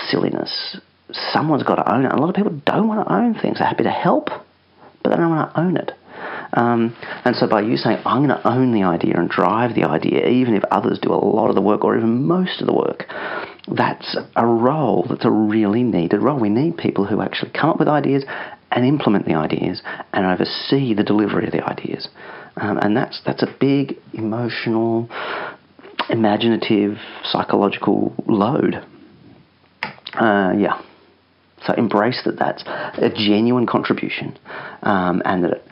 silliness. 0.09 0.77
Someone's 1.11 1.63
got 1.63 1.75
to 1.75 1.93
own 1.93 2.05
it. 2.05 2.11
A 2.11 2.17
lot 2.17 2.29
of 2.29 2.35
people 2.35 2.59
don't 2.65 2.87
want 2.87 3.07
to 3.07 3.13
own 3.13 3.35
things. 3.35 3.59
They're 3.59 3.67
happy 3.67 3.83
to 3.83 3.91
help, 3.91 4.27
but 5.03 5.09
they 5.09 5.15
don't 5.15 5.29
want 5.29 5.53
to 5.53 5.59
own 5.59 5.77
it. 5.77 5.91
Um, 6.55 6.95
and 7.25 7.35
so 7.35 7.47
by 7.47 7.61
you 7.61 7.75
saying, 7.75 7.99
I'm 8.05 8.25
going 8.25 8.39
to 8.39 8.47
own 8.47 8.71
the 8.71 8.83
idea 8.83 9.15
and 9.17 9.29
drive 9.29 9.75
the 9.75 9.83
idea, 9.83 10.27
even 10.27 10.55
if 10.55 10.63
others 10.71 10.99
do 11.01 11.11
a 11.11 11.15
lot 11.15 11.49
of 11.49 11.55
the 11.55 11.61
work 11.61 11.83
or 11.83 11.97
even 11.97 12.23
most 12.23 12.61
of 12.61 12.67
the 12.67 12.73
work, 12.73 13.03
that's 13.67 14.17
a 14.35 14.45
role 14.45 15.05
that's 15.09 15.25
a 15.25 15.31
really 15.31 15.83
needed 15.83 16.21
role. 16.21 16.39
We 16.39 16.49
need 16.49 16.77
people 16.77 17.05
who 17.05 17.21
actually 17.21 17.51
come 17.51 17.69
up 17.69 17.79
with 17.79 17.87
ideas 17.87 18.23
and 18.71 18.85
implement 18.85 19.25
the 19.25 19.35
ideas 19.35 19.81
and 20.13 20.25
oversee 20.25 20.93
the 20.93 21.03
delivery 21.03 21.45
of 21.45 21.51
the 21.51 21.63
ideas. 21.63 22.07
Um, 22.57 22.77
and 22.77 22.95
that's, 22.95 23.21
that's 23.25 23.43
a 23.43 23.53
big 23.59 23.97
emotional, 24.13 25.09
imaginative, 26.09 26.97
psychological 27.23 28.13
load. 28.27 28.75
Uh, 30.13 30.53
yeah. 30.57 30.81
So 31.65 31.73
embrace 31.73 32.21
that 32.25 32.37
that's 32.37 32.63
a 32.65 33.09
genuine 33.09 33.65
contribution 33.65 34.37
um, 34.83 35.21
and 35.25 35.43
that 35.43 35.51
it 35.53 35.63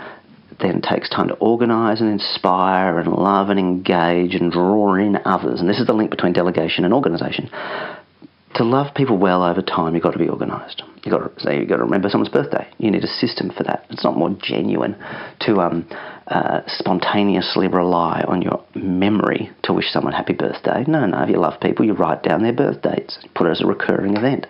then 0.64 0.82
takes 0.82 1.10
time 1.10 1.28
to 1.28 1.36
organise 1.36 2.00
and 2.02 2.10
inspire 2.10 2.98
and 2.98 3.12
love 3.12 3.50
and 3.50 3.60
engage 3.60 4.34
and 4.34 4.52
draw 4.52 4.96
in 4.96 5.18
others. 5.26 5.60
And 5.60 5.70
this 5.70 5.80
is 5.80 5.88
the 5.88 5.94
link 5.94 6.10
between 6.10 6.34
delegation 6.34 6.86
and 6.86 6.94
organisation. 6.94 7.50
To 8.56 8.64
love 8.64 8.94
people 8.96 9.18
well 9.18 9.44
over 9.44 9.62
time, 9.62 9.96
you've 9.96 10.04
got 10.04 10.14
to 10.14 10.20
be 10.20 10.30
organised. 10.30 10.84
You've 11.04 11.12
got 11.12 11.36
to 11.36 11.44
say 11.44 11.58
you've 11.58 11.70
got 11.70 11.78
to 11.78 11.84
remember 11.84 12.08
someone's 12.10 12.32
birthday. 12.32 12.68
You 12.78 12.92
need 12.92 13.04
a 13.04 13.08
system 13.08 13.50
for 13.50 13.64
that. 13.64 13.86
It's 13.90 14.04
not 14.04 14.16
more 14.16 14.36
genuine 14.42 14.96
to 15.42 15.60
um, 15.60 15.88
uh, 16.28 16.62
spontaneously 16.68 17.68
rely 17.68 18.24
on 18.28 18.42
your 18.42 18.64
memory 18.76 19.50
to 19.64 19.74
wish 19.74 19.92
someone 19.92 20.14
happy 20.14 20.34
birthday. 20.34 20.86
No, 20.88 21.06
no. 21.06 21.24
If 21.24 21.30
you 21.30 21.40
love 21.40 21.60
people, 21.62 21.84
you 21.84 21.94
write 21.94 22.24
down 22.24 22.44
their 22.44 22.54
birthdates, 22.54 23.18
put 23.36 23.48
it 23.48 23.52
as 23.52 23.62
a 23.62 23.66
recurring 23.66 24.16
event. 24.16 24.46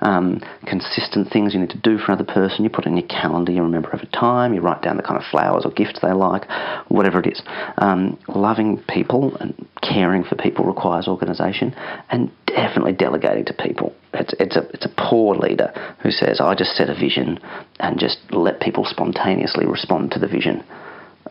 Um, 0.00 0.40
consistent 0.66 1.30
things 1.30 1.54
you 1.54 1.60
need 1.60 1.70
to 1.70 1.78
do 1.78 1.98
for 1.98 2.12
another 2.12 2.24
person, 2.24 2.64
you 2.64 2.70
put 2.70 2.86
it 2.86 2.88
in 2.88 2.96
your 2.96 3.06
calendar, 3.08 3.52
you 3.52 3.62
remember 3.62 3.94
over 3.94 4.06
time, 4.06 4.54
you 4.54 4.60
write 4.60 4.82
down 4.82 4.96
the 4.96 5.02
kind 5.02 5.18
of 5.18 5.24
flowers 5.30 5.64
or 5.64 5.70
gifts 5.72 6.00
they 6.00 6.12
like, 6.12 6.48
whatever 6.88 7.20
it 7.20 7.26
is. 7.26 7.42
Um, 7.78 8.18
loving 8.28 8.82
people 8.88 9.36
and 9.36 9.54
caring 9.82 10.24
for 10.24 10.36
people 10.36 10.64
requires 10.64 11.08
organisation 11.08 11.74
and 12.10 12.30
definitely 12.46 12.92
delegating 12.92 13.44
to 13.46 13.52
people. 13.52 13.94
It's, 14.14 14.34
it's, 14.40 14.56
a, 14.56 14.68
it's 14.70 14.86
a 14.86 14.94
poor 14.96 15.36
leader 15.36 15.72
who 16.02 16.10
says, 16.10 16.40
I 16.40 16.54
just 16.54 16.76
set 16.76 16.88
a 16.88 16.94
vision 16.94 17.38
and 17.78 17.98
just 17.98 18.18
let 18.30 18.60
people 18.60 18.84
spontaneously 18.84 19.66
respond 19.66 20.12
to 20.12 20.18
the 20.18 20.28
vision 20.28 20.64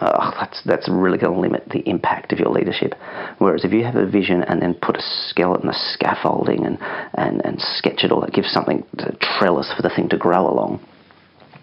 oh, 0.02 0.32
that's 0.40 0.62
that's 0.66 0.90
really 0.90 1.18
going 1.18 1.34
to 1.34 1.40
limit 1.40 1.70
the 1.70 1.88
impact 1.88 2.32
of 2.34 2.40
your 2.40 2.50
leadership. 2.50 2.94
Whereas 3.38 3.66
if 3.66 3.74
you 3.74 3.84
have 3.84 3.96
a 3.96 4.10
vision 4.10 4.44
and 4.44 4.62
then 4.62 4.74
put 4.74 4.98
a 4.98 5.02
skeleton, 5.28 5.70
a 5.70 5.74
scaffolding, 5.94 6.66
and 6.66 6.78
and, 7.14 7.46
and 7.46 7.60
sketch 7.60 8.04
it 8.04 8.12
all, 8.12 8.22
that 8.22 8.34
gives 8.34 8.52
something 8.52 8.86
a 9.00 9.14
trellis 9.40 9.72
for 9.76 9.82
the 9.82 9.94
thing 9.94 10.10
to 10.10 10.18
grow 10.18 10.48
along. 10.48 10.86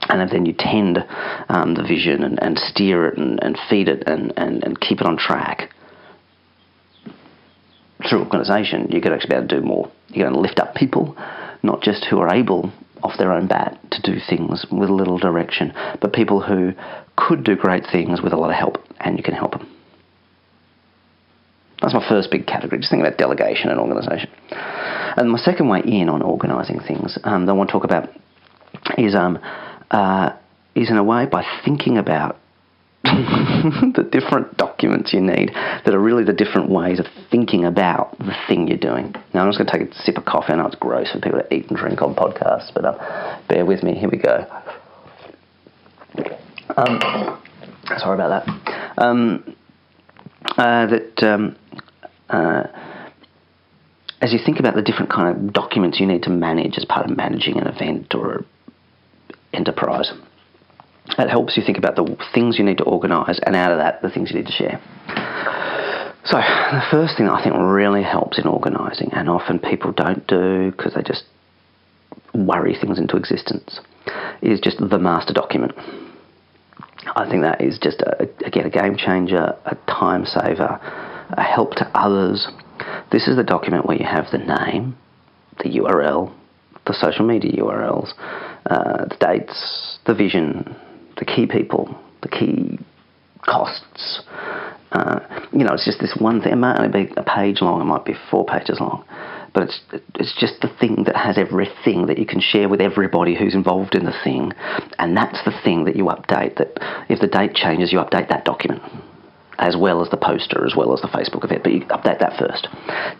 And 0.08 0.30
then 0.30 0.46
you 0.46 0.54
tend 0.56 0.98
um, 1.48 1.74
the 1.74 1.82
vision 1.82 2.22
and, 2.22 2.40
and 2.40 2.56
steer 2.56 3.08
it 3.08 3.18
and, 3.18 3.42
and 3.42 3.58
feed 3.68 3.88
it 3.88 4.04
and, 4.06 4.32
and, 4.36 4.62
and 4.62 4.80
keep 4.80 5.00
it 5.00 5.06
on 5.06 5.16
track 5.16 5.72
through 8.08 8.20
organisation, 8.20 8.88
you're 8.90 9.00
going 9.00 9.18
to 9.18 9.26
be 9.26 9.34
able 9.34 9.48
to 9.48 9.60
do 9.60 9.66
more. 9.66 9.90
You're 10.08 10.28
going 10.28 10.34
to 10.34 10.40
lift 10.40 10.60
up 10.60 10.74
people, 10.74 11.16
not 11.62 11.82
just 11.82 12.06
who 12.08 12.18
are 12.18 12.34
able 12.34 12.72
off 13.02 13.18
their 13.18 13.32
own 13.32 13.46
bat 13.46 13.78
to 13.90 14.02
do 14.02 14.18
things 14.28 14.66
with 14.70 14.88
a 14.88 14.94
little 14.94 15.18
direction, 15.18 15.72
but 16.00 16.12
people 16.12 16.40
who 16.40 16.72
could 17.16 17.44
do 17.44 17.56
great 17.56 17.84
things 17.90 18.20
with 18.22 18.32
a 18.32 18.36
lot 18.36 18.50
of 18.50 18.56
help, 18.56 18.78
and 19.00 19.16
you 19.16 19.22
can 19.22 19.34
help 19.34 19.52
them. 19.52 19.72
That's 21.80 21.94
my 21.94 22.06
first 22.08 22.30
big 22.30 22.46
category, 22.46 22.80
just 22.80 22.90
thinking 22.90 23.06
about 23.06 23.18
delegation 23.18 23.70
and 23.70 23.78
organisation. 23.78 24.30
And 24.50 25.30
my 25.30 25.38
second 25.38 25.68
way 25.68 25.80
in 25.80 26.08
on 26.08 26.22
organising 26.22 26.80
things 26.80 27.18
um, 27.24 27.46
that 27.46 27.52
I 27.52 27.54
want 27.54 27.68
to 27.68 27.72
talk 27.72 27.84
about 27.84 28.08
is, 28.98 29.14
um, 29.14 29.38
uh, 29.90 30.30
is 30.74 30.90
in 30.90 30.96
a 30.96 31.04
way 31.04 31.26
by 31.26 31.44
thinking 31.64 31.98
about 31.98 32.36
the 33.04 34.08
different 34.10 34.56
documents 34.56 35.12
you 35.12 35.20
need 35.20 35.50
that 35.54 35.94
are 35.94 36.00
really 36.00 36.24
the 36.24 36.32
different 36.32 36.70
ways 36.70 36.98
of 36.98 37.06
thinking 37.30 37.64
about 37.64 38.18
the 38.18 38.34
thing 38.48 38.68
you're 38.68 38.78
doing. 38.78 39.14
Now, 39.32 39.42
I'm 39.42 39.52
just 39.52 39.58
going 39.58 39.68
to 39.68 39.78
take 39.78 39.96
a 39.96 40.02
sip 40.02 40.16
of 40.16 40.24
coffee. 40.24 40.52
I 40.52 40.56
know 40.56 40.66
it's 40.66 40.74
gross 40.74 41.12
for 41.12 41.20
people 41.20 41.40
to 41.40 41.54
eat 41.54 41.68
and 41.68 41.78
drink 41.78 42.02
on 42.02 42.14
podcasts, 42.14 42.72
but 42.74 42.84
uh, 42.84 43.40
bear 43.48 43.64
with 43.64 43.82
me. 43.82 43.94
Here 43.94 44.10
we 44.10 44.18
go. 44.18 44.46
Um, 46.76 47.42
sorry 47.98 48.14
about 48.14 48.46
that. 48.46 48.94
Um, 48.98 49.56
uh, 50.56 50.86
that 50.86 51.22
um, 51.22 51.56
uh, 52.28 52.64
as 54.20 54.32
you 54.32 54.38
think 54.44 54.58
about 54.58 54.74
the 54.74 54.82
different 54.82 55.10
kind 55.10 55.36
of 55.36 55.52
documents 55.52 56.00
you 56.00 56.06
need 56.06 56.22
to 56.22 56.30
manage 56.30 56.76
as 56.76 56.84
part 56.84 57.08
of 57.08 57.16
managing 57.16 57.58
an 57.58 57.66
event 57.66 58.14
or 58.14 58.44
enterprise, 59.52 60.10
it 61.18 61.28
helps 61.28 61.56
you 61.56 61.62
think 61.64 61.78
about 61.78 61.96
the 61.96 62.16
things 62.34 62.58
you 62.58 62.64
need 62.64 62.78
to 62.78 62.84
organise, 62.84 63.40
and 63.44 63.54
out 63.54 63.72
of 63.72 63.78
that, 63.78 64.02
the 64.02 64.10
things 64.10 64.30
you 64.30 64.36
need 64.36 64.46
to 64.46 64.52
share. 64.52 64.80
So, 66.24 66.38
the 66.38 66.82
first 66.90 67.16
thing 67.16 67.28
I 67.28 67.42
think 67.42 67.54
really 67.56 68.02
helps 68.02 68.38
in 68.38 68.46
organising, 68.48 69.12
and 69.12 69.28
often 69.28 69.60
people 69.60 69.92
don't 69.92 70.26
do 70.26 70.72
because 70.72 70.94
they 70.94 71.02
just 71.02 71.24
worry 72.34 72.76
things 72.80 72.98
into 72.98 73.16
existence, 73.16 73.78
is 74.42 74.58
just 74.60 74.78
the 74.78 74.98
master 74.98 75.32
document. 75.32 75.72
I 77.14 77.28
think 77.28 77.42
that 77.42 77.60
is 77.60 77.78
just, 77.78 78.00
a, 78.02 78.22
again, 78.44 78.66
a 78.66 78.70
game 78.70 78.96
changer, 78.96 79.54
a 79.64 79.74
time 79.86 80.24
saver, 80.24 80.78
a 81.30 81.42
help 81.42 81.72
to 81.76 81.90
others. 81.94 82.48
This 83.12 83.28
is 83.28 83.36
the 83.36 83.44
document 83.44 83.86
where 83.86 83.96
you 83.96 84.04
have 84.04 84.26
the 84.32 84.38
name, 84.38 84.96
the 85.58 85.70
URL, 85.80 86.32
the 86.86 86.94
social 86.94 87.26
media 87.26 87.62
URLs, 87.62 88.12
uh, 88.70 89.04
the 89.06 89.16
dates, 89.20 89.98
the 90.06 90.14
vision, 90.14 90.76
the 91.18 91.24
key 91.24 91.46
people, 91.46 91.96
the 92.22 92.28
key 92.28 92.78
costs. 93.44 94.22
Uh, 94.92 95.20
you 95.52 95.64
know, 95.64 95.74
it's 95.74 95.84
just 95.84 96.00
this 96.00 96.16
one 96.18 96.40
thing. 96.40 96.52
It 96.52 96.56
might 96.56 96.78
only 96.78 97.06
be 97.06 97.12
a 97.16 97.22
page 97.22 97.60
long, 97.60 97.80
it 97.80 97.84
might 97.84 98.04
be 98.04 98.14
four 98.30 98.44
pages 98.44 98.78
long, 98.80 99.04
but 99.56 99.64
it's 99.64 99.80
it's 100.16 100.36
just 100.38 100.60
the 100.60 100.68
thing 100.78 101.04
that 101.06 101.16
has 101.16 101.38
everything 101.38 102.08
that 102.08 102.18
you 102.18 102.26
can 102.26 102.42
share 102.42 102.68
with 102.68 102.82
everybody 102.82 103.34
who's 103.34 103.54
involved 103.54 103.94
in 103.94 104.04
the 104.04 104.12
thing, 104.22 104.52
and 104.98 105.16
that's 105.16 105.42
the 105.46 105.60
thing 105.64 105.84
that 105.84 105.96
you 105.96 106.04
update. 106.04 106.56
That 106.56 106.76
if 107.08 107.20
the 107.20 107.26
date 107.26 107.54
changes, 107.54 107.90
you 107.90 107.98
update 107.98 108.28
that 108.28 108.44
document 108.44 108.82
as 109.58 109.74
well 109.74 110.02
as 110.04 110.10
the 110.10 110.18
poster, 110.18 110.66
as 110.66 110.74
well 110.76 110.92
as 110.92 111.00
the 111.00 111.08
Facebook 111.08 111.42
event, 111.42 111.62
but 111.62 111.72
you 111.72 111.80
update 111.86 112.18
that 112.18 112.38
first. 112.38 112.68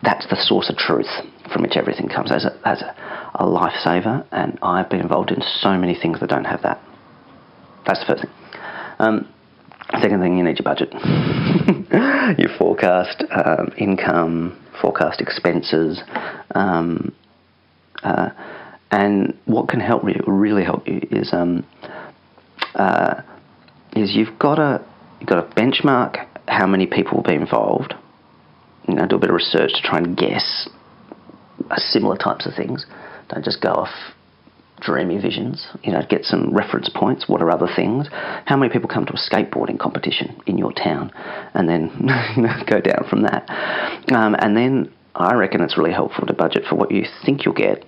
That's 0.02 0.28
the 0.28 0.36
source 0.36 0.68
of 0.68 0.76
truth 0.76 1.08
from 1.50 1.62
which 1.62 1.74
everything 1.74 2.10
comes. 2.10 2.30
As 2.30 2.44
a, 2.44 2.52
as 2.68 2.82
a, 2.82 2.94
a 3.36 3.44
lifesaver, 3.44 4.26
and 4.30 4.58
I've 4.60 4.90
been 4.90 5.00
involved 5.00 5.30
in 5.30 5.40
so 5.40 5.78
many 5.78 5.94
things 5.94 6.20
that 6.20 6.28
don't 6.28 6.44
have 6.44 6.60
that. 6.64 6.82
That's 7.86 8.00
the 8.00 8.06
first 8.06 8.24
thing. 8.24 8.32
Um, 8.98 9.28
second 10.02 10.20
thing, 10.20 10.36
you 10.36 10.44
need 10.44 10.58
your 10.58 10.64
budget. 10.64 10.92
your 12.38 12.50
forecast 12.58 13.24
um, 13.30 13.72
income, 13.78 14.60
forecast 14.80 15.20
expenses, 15.20 16.00
um, 16.54 17.14
uh, 18.02 18.30
and 18.90 19.36
what 19.46 19.68
can 19.68 19.80
help 19.80 20.04
you, 20.04 20.20
really 20.26 20.64
help 20.64 20.86
you, 20.86 21.00
is 21.10 21.32
um, 21.32 21.66
uh, 22.74 23.22
is 23.94 24.14
you've 24.14 24.38
got 24.38 24.56
to 24.56 24.84
you've 25.20 25.28
got 25.28 25.48
to 25.48 25.54
benchmark 25.60 26.26
how 26.46 26.66
many 26.66 26.86
people 26.86 27.16
will 27.16 27.24
be 27.24 27.34
involved. 27.34 27.94
You 28.88 28.94
know, 28.94 29.06
do 29.06 29.16
a 29.16 29.18
bit 29.18 29.30
of 29.30 29.34
research 29.34 29.72
to 29.74 29.82
try 29.82 29.98
and 29.98 30.16
guess 30.16 30.68
similar 31.76 32.16
types 32.16 32.46
of 32.46 32.54
things. 32.54 32.86
Don't 33.28 33.44
just 33.44 33.60
go 33.60 33.70
off 33.70 34.14
dreamy 34.80 35.18
visions, 35.18 35.66
you 35.82 35.92
know, 35.92 36.02
get 36.08 36.24
some 36.24 36.54
reference 36.54 36.88
points. 36.88 37.28
What 37.28 37.42
are 37.42 37.50
other 37.50 37.68
things? 37.74 38.08
How 38.44 38.56
many 38.56 38.72
people 38.72 38.88
come 38.88 39.06
to 39.06 39.12
a 39.12 39.16
skateboarding 39.16 39.78
competition 39.78 40.40
in 40.46 40.58
your 40.58 40.72
town? 40.72 41.10
And 41.54 41.68
then 41.68 41.90
you 42.36 42.42
know, 42.42 42.54
go 42.66 42.80
down 42.80 43.06
from 43.08 43.22
that. 43.22 43.48
Um, 44.14 44.36
and 44.38 44.56
then 44.56 44.92
I 45.14 45.34
reckon 45.34 45.60
it's 45.62 45.78
really 45.78 45.92
helpful 45.92 46.26
to 46.26 46.32
budget 46.32 46.64
for 46.68 46.76
what 46.76 46.90
you 46.90 47.04
think 47.24 47.44
you'll 47.44 47.54
get 47.54 47.84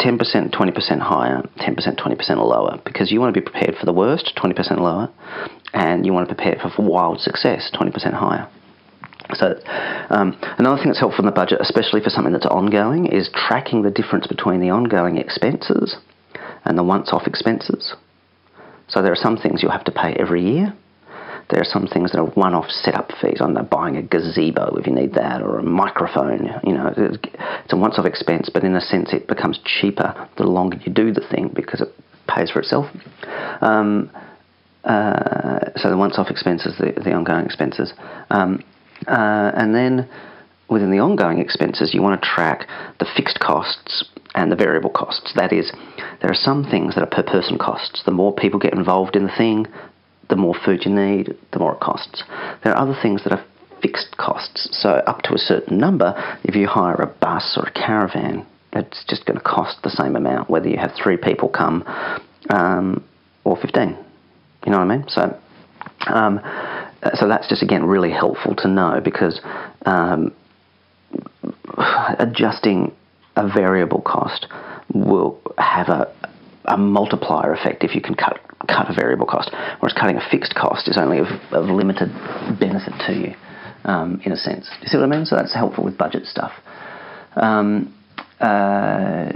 10%, 0.00 0.18
20% 0.54 1.00
higher, 1.00 1.42
10%, 1.58 2.00
20% 2.00 2.36
lower, 2.36 2.80
because 2.84 3.12
you 3.12 3.20
want 3.20 3.34
to 3.34 3.40
be 3.40 3.44
prepared 3.44 3.76
for 3.78 3.84
the 3.84 3.92
worst, 3.92 4.32
20% 4.42 4.78
lower, 4.78 5.10
and 5.74 6.06
you 6.06 6.12
want 6.12 6.28
to 6.28 6.34
prepare 6.34 6.58
for 6.74 6.82
wild 6.82 7.20
success, 7.20 7.70
20% 7.74 8.14
higher. 8.14 8.48
So, 9.34 9.54
um, 10.10 10.36
another 10.58 10.76
thing 10.76 10.86
that's 10.86 10.98
helpful 10.98 11.20
in 11.20 11.26
the 11.26 11.32
budget, 11.32 11.60
especially 11.60 12.00
for 12.00 12.10
something 12.10 12.32
that's 12.32 12.46
ongoing, 12.46 13.06
is 13.06 13.30
tracking 13.34 13.82
the 13.82 13.90
difference 13.90 14.26
between 14.26 14.60
the 14.60 14.70
ongoing 14.70 15.18
expenses 15.18 15.96
and 16.64 16.76
the 16.76 16.84
once 16.84 17.10
off 17.12 17.26
expenses. 17.26 17.94
So, 18.88 19.02
there 19.02 19.12
are 19.12 19.16
some 19.16 19.36
things 19.36 19.62
you'll 19.62 19.72
have 19.72 19.84
to 19.84 19.92
pay 19.92 20.14
every 20.14 20.42
year. 20.42 20.74
There 21.50 21.60
are 21.60 21.64
some 21.64 21.88
things 21.88 22.12
that 22.12 22.18
are 22.18 22.26
one 22.26 22.54
off 22.54 22.70
setup 22.70 23.10
fees. 23.20 23.38
I 23.40 23.44
don't 23.44 23.54
know, 23.54 23.62
buying 23.62 23.96
a 23.96 24.02
gazebo 24.02 24.76
if 24.76 24.86
you 24.86 24.94
need 24.94 25.14
that, 25.14 25.42
or 25.42 25.58
a 25.58 25.62
microphone. 25.64 26.48
You 26.64 26.74
know, 26.74 26.92
it's 26.96 27.72
a 27.72 27.76
once 27.76 27.98
off 27.98 28.06
expense, 28.06 28.48
but 28.52 28.62
in 28.62 28.74
a 28.76 28.80
sense, 28.80 29.12
it 29.12 29.26
becomes 29.26 29.58
cheaper 29.64 30.28
the 30.36 30.44
longer 30.44 30.78
you 30.84 30.92
do 30.92 31.12
the 31.12 31.26
thing 31.28 31.50
because 31.52 31.80
it 31.80 31.88
pays 32.28 32.50
for 32.50 32.60
itself. 32.60 32.86
Um, 33.60 34.10
uh, 34.84 35.70
so 35.76 35.90
the 35.90 35.96
once-off 35.96 36.30
expenses, 36.30 36.74
the, 36.78 36.92
the 37.02 37.12
ongoing 37.12 37.44
expenses. 37.44 37.92
Um, 38.30 38.62
uh, 39.06 39.52
and 39.54 39.74
then 39.74 40.08
within 40.68 40.90
the 40.90 40.98
ongoing 40.98 41.38
expenses, 41.38 41.92
you 41.92 42.02
want 42.02 42.20
to 42.20 42.28
track 42.28 42.68
the 42.98 43.06
fixed 43.16 43.40
costs 43.40 44.04
and 44.34 44.50
the 44.50 44.56
variable 44.56 44.90
costs. 44.90 45.32
That 45.34 45.52
is, 45.52 45.72
there 46.20 46.30
are 46.30 46.34
some 46.34 46.64
things 46.64 46.94
that 46.94 47.02
are 47.02 47.06
per 47.06 47.22
person 47.22 47.58
costs. 47.58 48.02
The 48.04 48.12
more 48.12 48.34
people 48.34 48.60
get 48.60 48.72
involved 48.72 49.16
in 49.16 49.24
the 49.24 49.36
thing, 49.36 49.66
the 50.28 50.36
more 50.36 50.54
food 50.64 50.84
you 50.84 50.92
need, 50.92 51.36
the 51.52 51.58
more 51.58 51.74
it 51.74 51.80
costs. 51.80 52.22
There 52.62 52.72
are 52.72 52.82
other 52.82 52.96
things 53.02 53.24
that 53.24 53.32
are 53.32 53.44
fixed 53.82 54.16
costs. 54.16 54.68
So 54.80 54.90
up 54.90 55.22
to 55.22 55.34
a 55.34 55.38
certain 55.38 55.78
number, 55.78 56.14
if 56.44 56.54
you 56.54 56.68
hire 56.68 56.94
a 56.94 57.06
bus 57.06 57.58
or 57.60 57.66
a 57.66 57.72
caravan, 57.72 58.46
it's 58.72 59.04
just 59.08 59.26
going 59.26 59.38
to 59.38 59.44
cost 59.44 59.82
the 59.82 59.90
same 59.90 60.14
amount 60.14 60.48
whether 60.48 60.68
you 60.68 60.78
have 60.78 60.92
three 61.02 61.16
people 61.16 61.48
come 61.48 61.82
um, 62.50 63.04
or 63.44 63.56
15. 63.56 63.98
You 64.64 64.72
know 64.72 64.78
what 64.78 64.90
I 64.90 64.96
mean? 64.96 65.04
So, 65.08 65.36
um, 66.06 66.40
so 67.14 67.28
that's 67.28 67.48
just 67.48 67.62
again 67.62 67.84
really 67.84 68.10
helpful 68.10 68.54
to 68.56 68.68
know 68.68 69.00
because 69.02 69.40
um, 69.86 70.32
adjusting 72.18 72.92
a 73.36 73.48
variable 73.48 74.02
cost 74.02 74.46
will 74.92 75.40
have 75.58 75.88
a, 75.88 76.12
a 76.66 76.76
multiplier 76.76 77.52
effect 77.52 77.84
if 77.84 77.94
you 77.94 78.00
can 78.00 78.14
cut 78.14 78.38
cut 78.68 78.90
a 78.90 78.94
variable 78.94 79.26
cost, 79.26 79.50
whereas 79.80 79.94
cutting 79.98 80.16
a 80.16 80.30
fixed 80.30 80.54
cost 80.54 80.88
is 80.88 80.98
only 80.98 81.18
of, 81.18 81.26
of 81.50 81.64
limited 81.66 82.08
benefit 82.60 82.92
to 83.06 83.12
you, 83.14 83.34
um, 83.84 84.20
in 84.24 84.32
a 84.32 84.36
sense. 84.36 84.68
You 84.82 84.88
see 84.88 84.98
what 84.98 85.04
I 85.04 85.16
mean? 85.16 85.24
So 85.24 85.36
that's 85.36 85.54
helpful 85.54 85.84
with 85.84 85.96
budget 85.96 86.26
stuff. 86.26 86.52
Um, 87.36 87.94
uh, 88.38 89.32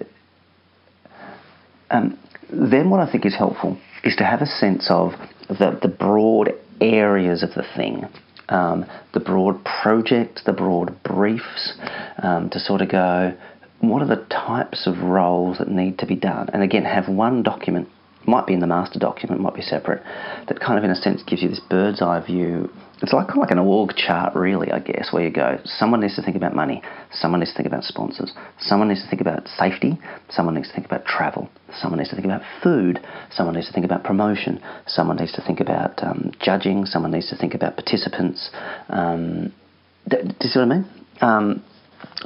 um, 1.91 2.19
then 2.51 2.91
what 2.91 3.01
I 3.01 3.11
think 3.11 3.25
is 3.25 3.35
helpful 3.35 3.79
is 4.03 4.17
to 4.17 4.25
have 4.25 4.43
a 4.43 4.47
sense 4.47 4.91
of 4.91 5.13
the, 5.49 5.79
the 5.81 5.89
broad 5.89 6.53
areas 6.81 7.43
of 7.43 7.51
the 7.55 7.65
thing, 7.77 8.07
um, 8.49 8.85
the 9.13 9.21
broad 9.21 9.65
project, 9.65 10.43
the 10.47 10.53
broad 10.53 11.03
briefs, 11.03 11.75
um, 12.23 12.51
to 12.51 12.59
sort 12.59 12.81
of 12.81 12.91
go, 12.91 13.35
what 13.81 14.03
are 14.03 14.09
the 14.09 14.25
types 14.27 14.87
of 14.87 14.99
roles 14.99 15.59
that 15.59 15.69
need 15.69 15.99
to 15.99 16.07
be 16.07 16.17
done? 16.17 16.49
And 16.53 16.63
again, 16.63 16.85
have 16.85 17.09
one 17.09 17.43
document 17.43 17.89
might 18.27 18.47
be 18.47 18.55
in 18.55 18.61
the 18.61 18.67
master 18.67 18.99
document, 18.99 19.41
might 19.41 19.55
be 19.55 19.63
separate, 19.63 20.03
that 20.49 20.61
kind 20.61 20.79
of 20.79 20.85
in 20.85 20.91
a 20.91 20.95
sense 20.95 21.23
gives 21.23 21.43
you 21.43 21.49
this 21.49 21.61
bird's 21.61 22.03
eye 22.03 22.25
view. 22.25 22.71
It's 23.03 23.13
like 23.13 23.27
kind 23.27 23.39
of 23.39 23.43
like 23.43 23.51
an 23.51 23.59
org 23.59 23.95
chart, 23.97 24.35
really, 24.35 24.71
I 24.71 24.79
guess, 24.79 25.13
where 25.13 25.23
you 25.25 25.31
go, 25.31 25.59
someone 25.65 26.01
needs 26.01 26.17
to 26.17 26.23
think 26.23 26.37
about 26.37 26.55
money, 26.55 26.83
someone 27.13 27.41
needs 27.41 27.53
to 27.53 27.57
think 27.57 27.67
about 27.67 27.85
sponsors, 27.85 28.33
someone 28.59 28.89
needs 28.89 29.03
to 29.03 29.09
think 29.09 29.21
about 29.21 29.47
safety, 29.49 29.99
someone 30.31 30.55
needs 30.55 30.69
to 30.69 30.75
think 30.75 30.87
about 30.87 31.05
travel, 31.05 31.51
someone 31.81 31.99
needs 31.99 32.11
to 32.11 32.17
think 32.17 32.25
about 32.25 32.43
food, 32.63 33.01
someone 33.31 33.55
needs 33.55 33.67
to 33.67 33.73
think 33.73 33.85
about 33.85 34.05
promotion, 34.05 34.63
someone 34.87 35.17
needs 35.17 35.33
to 35.33 35.43
think 35.43 35.61
about 35.61 36.03
um, 36.03 36.33
judging, 36.41 36.87
someone 36.87 37.11
needs 37.11 37.29
to 37.29 37.37
think 37.37 37.55
about 37.55 37.75
participants. 37.75 38.51
Um, 38.89 39.53
do, 40.09 40.23
do 40.23 40.35
you 40.41 40.49
see 40.49 40.59
what 40.59 40.71
I 40.71 40.75
mean? 40.77 40.87
Um, 41.21 41.65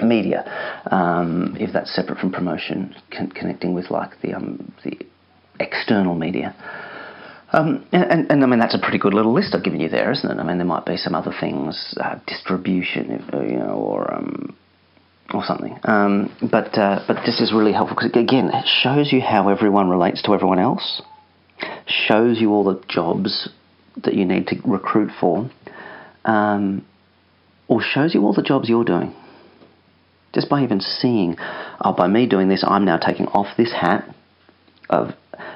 media, 0.00 0.44
um, 0.90 1.56
if 1.58 1.72
that's 1.72 1.94
separate 1.94 2.18
from 2.18 2.32
promotion, 2.32 2.94
con- 3.10 3.30
connecting 3.30 3.74
with 3.74 3.90
like 3.90 4.20
the 4.22 4.34
um, 4.34 4.72
the 4.84 4.98
external 5.60 6.14
media. 6.14 6.54
Um, 7.50 7.86
and, 7.92 8.04
and, 8.10 8.30
and, 8.30 8.44
I 8.44 8.46
mean 8.46 8.58
that's 8.58 8.74
a 8.74 8.78
pretty 8.78 8.98
good 8.98 9.14
little 9.14 9.32
list 9.32 9.54
I've 9.54 9.64
given 9.64 9.80
you 9.80 9.88
there, 9.88 10.12
isn't 10.12 10.30
it? 10.30 10.38
I 10.38 10.42
mean 10.42 10.58
there 10.58 10.66
might 10.66 10.84
be 10.84 10.98
some 10.98 11.14
other 11.14 11.32
things, 11.40 11.94
uh, 11.98 12.18
distribution, 12.26 13.24
uh, 13.32 13.40
you 13.40 13.56
know, 13.56 13.72
or 13.72 14.12
um, 14.12 14.54
or 15.32 15.42
something. 15.44 15.78
Um, 15.84 16.34
but 16.50 16.76
uh, 16.76 17.04
but 17.06 17.24
this 17.24 17.40
is 17.40 17.52
really 17.52 17.72
helpful 17.72 17.96
because 17.96 18.10
again 18.10 18.50
it 18.52 18.66
shows 18.82 19.12
you 19.12 19.22
how 19.22 19.48
everyone 19.48 19.88
relates 19.88 20.22
to 20.22 20.34
everyone 20.34 20.58
else, 20.58 21.00
shows 21.86 22.38
you 22.38 22.50
all 22.50 22.64
the 22.64 22.82
jobs 22.86 23.48
that 24.04 24.14
you 24.14 24.26
need 24.26 24.46
to 24.48 24.56
recruit 24.66 25.10
for, 25.18 25.50
um, 26.26 26.84
or 27.66 27.80
shows 27.82 28.14
you 28.14 28.22
all 28.22 28.34
the 28.34 28.42
jobs 28.42 28.68
you're 28.68 28.84
doing. 28.84 29.14
Just 30.34 30.50
by 30.50 30.62
even 30.62 30.80
seeing, 30.80 31.36
oh, 31.80 31.94
by 31.94 32.06
me 32.06 32.26
doing 32.26 32.48
this, 32.48 32.62
I'm 32.66 32.84
now 32.84 32.98
taking 32.98 33.26
off 33.28 33.56
this 33.56 33.72
hat 33.72 34.14
of 34.90 35.14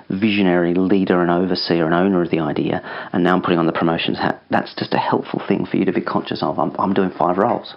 visionary 0.09 0.75
leader 0.75 1.21
and 1.23 1.31
overseer 1.31 1.87
and 1.87 1.95
owner 1.95 2.23
of 2.23 2.31
the 2.31 2.41
idea, 2.41 2.81
and 3.13 3.25
now 3.25 3.35
I'm 3.35 3.43
putting 3.43 3.59
on 3.59 3.67
the 3.67 3.73
promotions 3.73 4.19
hat. 4.19 4.43
That's 4.51 4.75
just 4.75 4.95
a 4.95 4.99
helpful 4.99 5.41
thing 5.47 5.67
for 5.67 5.77
you 5.77 5.85
to 5.87 5.93
be 5.93 6.03
conscious 6.03 6.43
of. 6.43 6.59
I'm, 6.59 6.75
I'm 6.79 6.95
doing 6.95 7.11
five 7.17 7.39
roles. 7.39 7.75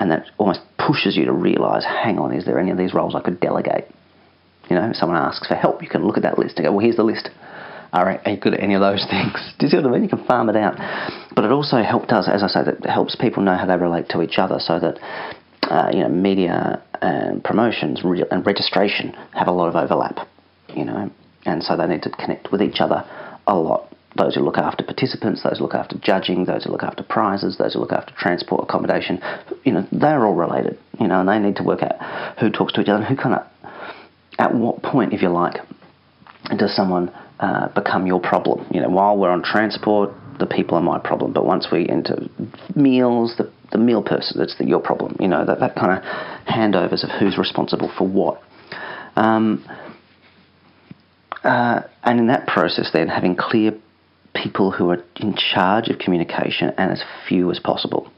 And 0.00 0.10
that 0.10 0.26
almost 0.38 0.60
pushes 0.78 1.16
you 1.16 1.26
to 1.26 1.32
realize 1.32 1.84
hang 1.84 2.18
on, 2.18 2.32
is 2.32 2.44
there 2.44 2.58
any 2.58 2.70
of 2.70 2.78
these 2.78 2.94
roles 2.94 3.14
I 3.14 3.20
could 3.20 3.40
delegate? 3.40 3.84
You 4.70 4.76
know, 4.76 4.88
if 4.88 4.96
someone 4.96 5.18
asks 5.18 5.46
for 5.46 5.54
help, 5.54 5.82
you 5.82 5.88
can 5.88 6.06
look 6.06 6.16
at 6.16 6.22
that 6.22 6.38
list 6.38 6.56
and 6.56 6.64
go, 6.64 6.72
well, 6.72 6.80
here's 6.80 6.96
the 6.96 7.04
list. 7.04 7.28
All 7.92 8.06
right, 8.06 8.20
are 8.24 8.32
you 8.32 8.40
good 8.40 8.54
at 8.54 8.60
any 8.60 8.74
of 8.74 8.80
those 8.80 9.04
things? 9.10 9.34
Do 9.58 9.66
you 9.66 9.70
see 9.70 9.76
what 9.76 9.86
I 9.86 9.90
mean? 9.90 10.02
You 10.02 10.08
can 10.08 10.24
farm 10.24 10.48
it 10.48 10.56
out. 10.56 10.76
But 11.34 11.44
it 11.44 11.52
also 11.52 11.82
helps 11.82 12.12
us, 12.12 12.28
as 12.28 12.42
I 12.42 12.48
say, 12.48 12.60
that 12.64 12.88
helps 12.88 13.16
people 13.16 13.42
know 13.42 13.56
how 13.56 13.66
they 13.66 13.76
relate 13.76 14.08
to 14.10 14.22
each 14.22 14.38
other 14.38 14.58
so 14.58 14.78
that, 14.80 14.98
uh, 15.70 15.90
you 15.92 16.00
know, 16.00 16.08
media 16.08 16.82
and 17.02 17.44
promotions 17.44 18.00
and 18.02 18.46
registration 18.46 19.12
have 19.34 19.48
a 19.48 19.52
lot 19.52 19.68
of 19.68 19.76
overlap, 19.76 20.26
you 20.76 20.84
know 20.84 21.10
and 21.44 21.62
so 21.62 21.76
they 21.76 21.86
need 21.86 22.02
to 22.02 22.10
connect 22.10 22.52
with 22.52 22.62
each 22.62 22.80
other 22.80 23.04
a 23.46 23.56
lot. 23.56 23.88
Those 24.16 24.34
who 24.34 24.42
look 24.42 24.58
after 24.58 24.84
participants, 24.84 25.42
those 25.42 25.58
who 25.58 25.64
look 25.64 25.74
after 25.74 25.96
judging, 25.98 26.44
those 26.44 26.64
who 26.64 26.70
look 26.70 26.82
after 26.82 27.02
prizes, 27.02 27.56
those 27.56 27.74
who 27.74 27.80
look 27.80 27.92
after 27.92 28.12
transport, 28.16 28.64
accommodation, 28.64 29.20
you 29.64 29.72
know, 29.72 29.86
they're 29.90 30.26
all 30.26 30.34
related, 30.34 30.78
you 31.00 31.08
know, 31.08 31.20
and 31.20 31.28
they 31.28 31.38
need 31.38 31.56
to 31.56 31.62
work 31.62 31.82
out 31.82 32.38
who 32.38 32.50
talks 32.50 32.74
to 32.74 32.82
each 32.82 32.88
other 32.88 33.02
and 33.02 33.06
who 33.06 33.16
kind 33.16 33.34
of, 33.34 33.46
at 34.38 34.54
what 34.54 34.82
point, 34.82 35.14
if 35.14 35.22
you 35.22 35.30
like, 35.30 35.54
does 36.58 36.76
someone 36.76 37.08
uh, 37.40 37.68
become 37.68 38.06
your 38.06 38.20
problem? 38.20 38.66
You 38.70 38.82
know, 38.82 38.90
while 38.90 39.16
we're 39.16 39.30
on 39.30 39.42
transport, 39.42 40.10
the 40.38 40.46
people 40.46 40.76
are 40.76 40.82
my 40.82 40.98
problem, 40.98 41.32
but 41.32 41.46
once 41.46 41.68
we 41.72 41.88
enter 41.88 42.28
meals, 42.74 43.34
the, 43.38 43.50
the 43.70 43.78
meal 43.78 44.02
person, 44.02 44.38
that's 44.38 44.56
the, 44.58 44.66
your 44.66 44.80
problem, 44.80 45.16
you 45.20 45.28
know, 45.28 45.44
that, 45.44 45.60
that 45.60 45.74
kind 45.74 45.98
of 45.98 46.04
handovers 46.46 47.02
of 47.02 47.10
who's 47.18 47.38
responsible 47.38 47.90
for 47.96 48.06
what. 48.06 48.42
Um, 49.16 49.64
uh, 51.44 51.82
and 52.02 52.20
in 52.20 52.26
that 52.28 52.46
process, 52.46 52.90
then 52.92 53.08
having 53.08 53.36
clear 53.36 53.72
people 54.34 54.70
who 54.70 54.90
are 54.90 55.02
in 55.16 55.34
charge 55.34 55.88
of 55.88 55.98
communication 55.98 56.72
and 56.78 56.90
as 56.90 57.02
few 57.28 57.50
as 57.50 57.58
possible. 57.58 58.10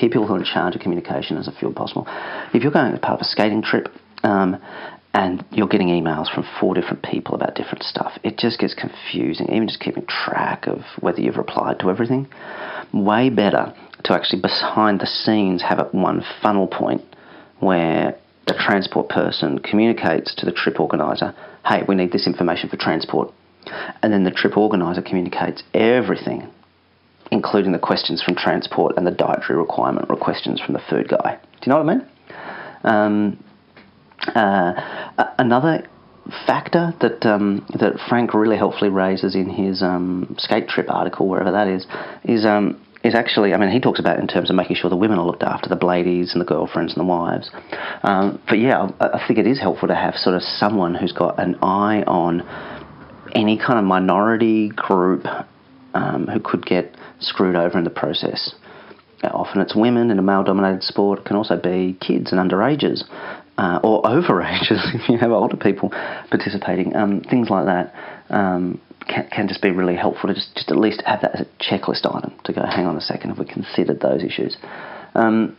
Keep 0.00 0.12
people 0.12 0.26
who 0.26 0.34
are 0.34 0.38
in 0.38 0.44
charge 0.44 0.74
of 0.74 0.80
communication 0.80 1.36
as 1.36 1.48
a 1.48 1.52
few 1.52 1.68
as 1.68 1.74
possible. 1.74 2.06
If 2.52 2.62
you're 2.62 2.72
going 2.72 2.92
as 2.92 2.98
part 2.98 3.20
of 3.20 3.20
a 3.20 3.24
skating 3.24 3.62
trip 3.62 3.88
um, 4.24 4.60
and 5.14 5.44
you're 5.52 5.68
getting 5.68 5.88
emails 5.88 6.32
from 6.32 6.44
four 6.60 6.74
different 6.74 7.02
people 7.02 7.34
about 7.34 7.54
different 7.54 7.84
stuff, 7.84 8.18
it 8.24 8.36
just 8.36 8.58
gets 8.58 8.74
confusing. 8.74 9.48
Even 9.50 9.68
just 9.68 9.80
keeping 9.80 10.06
track 10.06 10.66
of 10.66 10.80
whether 11.00 11.20
you've 11.20 11.36
replied 11.36 11.78
to 11.80 11.90
everything. 11.90 12.26
Way 12.92 13.30
better 13.30 13.74
to 14.04 14.12
actually 14.12 14.42
behind 14.42 15.00
the 15.00 15.06
scenes 15.06 15.62
have 15.62 15.78
it 15.78 15.94
one 15.94 16.24
funnel 16.42 16.66
point 16.66 17.02
where 17.60 18.18
the 18.46 18.54
transport 18.54 19.08
person 19.08 19.58
communicates 19.58 20.34
to 20.36 20.46
the 20.46 20.52
trip 20.52 20.78
organizer, 20.80 21.34
hey, 21.66 21.82
we 21.86 21.94
need 21.94 22.12
this 22.12 22.26
information 22.26 22.68
for 22.68 22.76
transport. 22.76 23.32
And 24.02 24.12
then 24.12 24.22
the 24.24 24.30
trip 24.30 24.56
organizer 24.56 25.02
communicates 25.02 25.64
everything, 25.74 26.48
including 27.32 27.72
the 27.72 27.78
questions 27.78 28.22
from 28.22 28.36
transport 28.36 28.96
and 28.96 29.06
the 29.06 29.10
dietary 29.10 29.58
requirement 29.58 30.06
or 30.08 30.16
questions 30.16 30.60
from 30.60 30.74
the 30.74 30.82
food 30.88 31.08
guy. 31.08 31.38
Do 31.52 31.58
you 31.64 31.72
know 31.72 31.82
what 31.82 31.88
I 31.88 31.94
mean? 31.94 32.08
Um, 32.84 33.44
uh, 34.34 34.72
another 35.38 35.88
factor 36.46 36.92
that 37.00 37.24
um, 37.26 37.66
that 37.78 37.94
Frank 38.08 38.34
really 38.34 38.56
helpfully 38.56 38.90
raises 38.90 39.34
in 39.34 39.48
his 39.48 39.82
um, 39.82 40.34
skate 40.38 40.68
trip 40.68 40.90
article, 40.90 41.28
wherever 41.28 41.52
that 41.52 41.68
is, 41.68 41.86
is 42.24 42.44
um, 42.44 42.80
is 43.06 43.14
actually, 43.14 43.54
I 43.54 43.58
mean, 43.58 43.70
he 43.70 43.80
talks 43.80 44.00
about 44.00 44.18
in 44.18 44.26
terms 44.26 44.50
of 44.50 44.56
making 44.56 44.76
sure 44.76 44.90
the 44.90 44.96
women 44.96 45.18
are 45.18 45.26
looked 45.26 45.42
after, 45.42 45.68
the 45.68 45.84
ladies 45.84 46.32
and 46.32 46.40
the 46.40 46.44
girlfriends 46.44 46.92
and 46.92 47.00
the 47.00 47.08
wives. 47.08 47.50
Um, 48.02 48.42
but 48.48 48.58
yeah, 48.58 48.88
I, 49.00 49.18
I 49.18 49.26
think 49.26 49.38
it 49.38 49.46
is 49.46 49.60
helpful 49.60 49.88
to 49.88 49.94
have 49.94 50.14
sort 50.16 50.36
of 50.36 50.42
someone 50.42 50.94
who's 50.94 51.12
got 51.12 51.38
an 51.38 51.56
eye 51.62 52.02
on 52.06 52.42
any 53.34 53.58
kind 53.58 53.78
of 53.78 53.84
minority 53.84 54.68
group 54.68 55.24
um, 55.94 56.26
who 56.26 56.40
could 56.40 56.64
get 56.66 56.94
screwed 57.20 57.56
over 57.56 57.78
in 57.78 57.84
the 57.84 57.90
process. 57.90 58.54
Often 59.22 59.62
it's 59.62 59.74
women 59.74 60.10
in 60.10 60.18
a 60.18 60.22
male 60.22 60.44
dominated 60.44 60.82
sport, 60.82 61.20
it 61.20 61.24
can 61.24 61.36
also 61.36 61.56
be 61.56 61.96
kids 62.00 62.32
and 62.32 62.40
underages. 62.40 63.04
Uh, 63.58 63.80
or 63.82 64.02
overages 64.04 64.94
if 64.94 65.08
you 65.08 65.16
have 65.16 65.30
older 65.32 65.56
people 65.56 65.88
participating, 66.30 66.94
um, 66.94 67.22
things 67.22 67.48
like 67.48 67.64
that. 67.64 67.94
Um, 68.28 68.80
can, 69.06 69.28
can 69.30 69.48
just 69.48 69.62
be 69.62 69.70
really 69.70 69.96
helpful 69.96 70.28
to 70.28 70.34
just, 70.34 70.54
just 70.54 70.70
at 70.70 70.76
least 70.76 71.02
have 71.06 71.20
that 71.22 71.34
as 71.34 71.40
a 71.46 71.62
checklist 71.62 72.06
item 72.06 72.34
to 72.44 72.52
go, 72.52 72.62
hang 72.62 72.86
on 72.86 72.96
a 72.96 73.00
second, 73.00 73.30
have 73.30 73.38
we 73.38 73.44
considered 73.44 74.00
those 74.00 74.22
issues? 74.22 74.56
Um, 75.14 75.56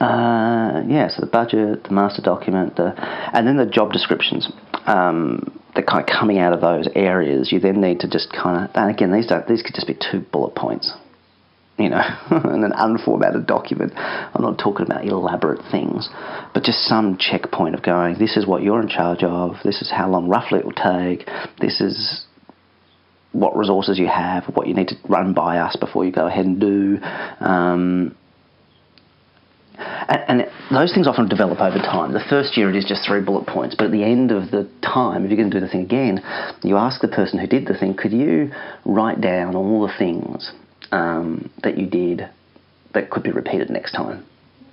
uh, 0.00 0.82
yeah, 0.86 1.08
so 1.08 1.20
the 1.20 1.30
budget, 1.30 1.84
the 1.84 1.90
master 1.90 2.22
document, 2.22 2.76
the, 2.76 2.92
and 3.32 3.46
then 3.46 3.56
the 3.56 3.66
job 3.66 3.92
descriptions. 3.92 4.50
Um, 4.86 5.60
that 5.74 5.86
kind 5.86 6.00
of 6.00 6.06
coming 6.06 6.38
out 6.38 6.52
of 6.52 6.60
those 6.60 6.88
areas, 6.94 7.52
you 7.52 7.60
then 7.60 7.80
need 7.80 8.00
to 8.00 8.08
just 8.08 8.32
kind 8.32 8.64
of, 8.64 8.70
and 8.74 8.90
again, 8.90 9.12
these 9.12 9.26
don't, 9.26 9.46
these 9.46 9.62
could 9.62 9.74
just 9.74 9.86
be 9.86 9.94
two 9.94 10.20
bullet 10.32 10.54
points, 10.54 10.92
you 11.78 11.88
know, 11.88 12.02
in 12.30 12.64
an 12.64 12.72
unformatted 12.72 13.46
document. 13.46 13.92
I'm 13.96 14.42
not 14.42 14.58
talking 14.58 14.86
about 14.86 15.06
elaborate 15.06 15.60
things, 15.70 16.08
but 16.54 16.64
just 16.64 16.80
some 16.80 17.18
checkpoint 17.18 17.74
of 17.74 17.82
going, 17.82 18.18
this 18.18 18.36
is 18.36 18.46
what 18.46 18.62
you're 18.62 18.82
in 18.82 18.88
charge 18.88 19.22
of, 19.22 19.56
this 19.64 19.80
is 19.80 19.90
how 19.90 20.10
long 20.10 20.28
roughly 20.28 20.58
it 20.58 20.64
will 20.64 20.72
take, 20.72 21.26
this 21.60 21.80
is 21.80 22.24
what 23.32 23.56
resources 23.56 23.98
you 23.98 24.08
have, 24.08 24.44
what 24.54 24.66
you 24.66 24.74
need 24.74 24.88
to 24.88 24.96
run 25.08 25.34
by 25.34 25.58
us 25.58 25.76
before 25.76 26.04
you 26.04 26.12
go 26.12 26.26
ahead 26.26 26.44
and 26.44 26.60
do. 26.60 26.98
Um, 27.40 28.16
and 29.80 30.46
those 30.70 30.92
things 30.92 31.06
often 31.06 31.28
develop 31.28 31.60
over 31.60 31.78
time. 31.78 32.12
The 32.12 32.24
first 32.28 32.56
year 32.56 32.68
it 32.68 32.76
is 32.76 32.84
just 32.84 33.06
three 33.06 33.20
bullet 33.22 33.46
points, 33.46 33.74
but 33.76 33.86
at 33.86 33.92
the 33.92 34.04
end 34.04 34.30
of 34.30 34.50
the 34.50 34.68
time, 34.82 35.24
if 35.24 35.30
you're 35.30 35.38
going 35.38 35.50
to 35.50 35.60
do 35.60 35.64
the 35.64 35.70
thing 35.70 35.82
again, 35.82 36.20
you 36.62 36.76
ask 36.76 37.00
the 37.00 37.08
person 37.08 37.38
who 37.38 37.46
did 37.46 37.66
the 37.66 37.78
thing, 37.78 37.94
could 37.94 38.12
you 38.12 38.50
write 38.84 39.20
down 39.20 39.54
all 39.54 39.86
the 39.86 39.92
things 39.98 40.52
um, 40.92 41.50
that 41.62 41.78
you 41.78 41.86
did 41.86 42.28
that 42.92 43.10
could 43.10 43.22
be 43.22 43.30
repeated 43.30 43.70
next 43.70 43.92
time? 43.92 44.26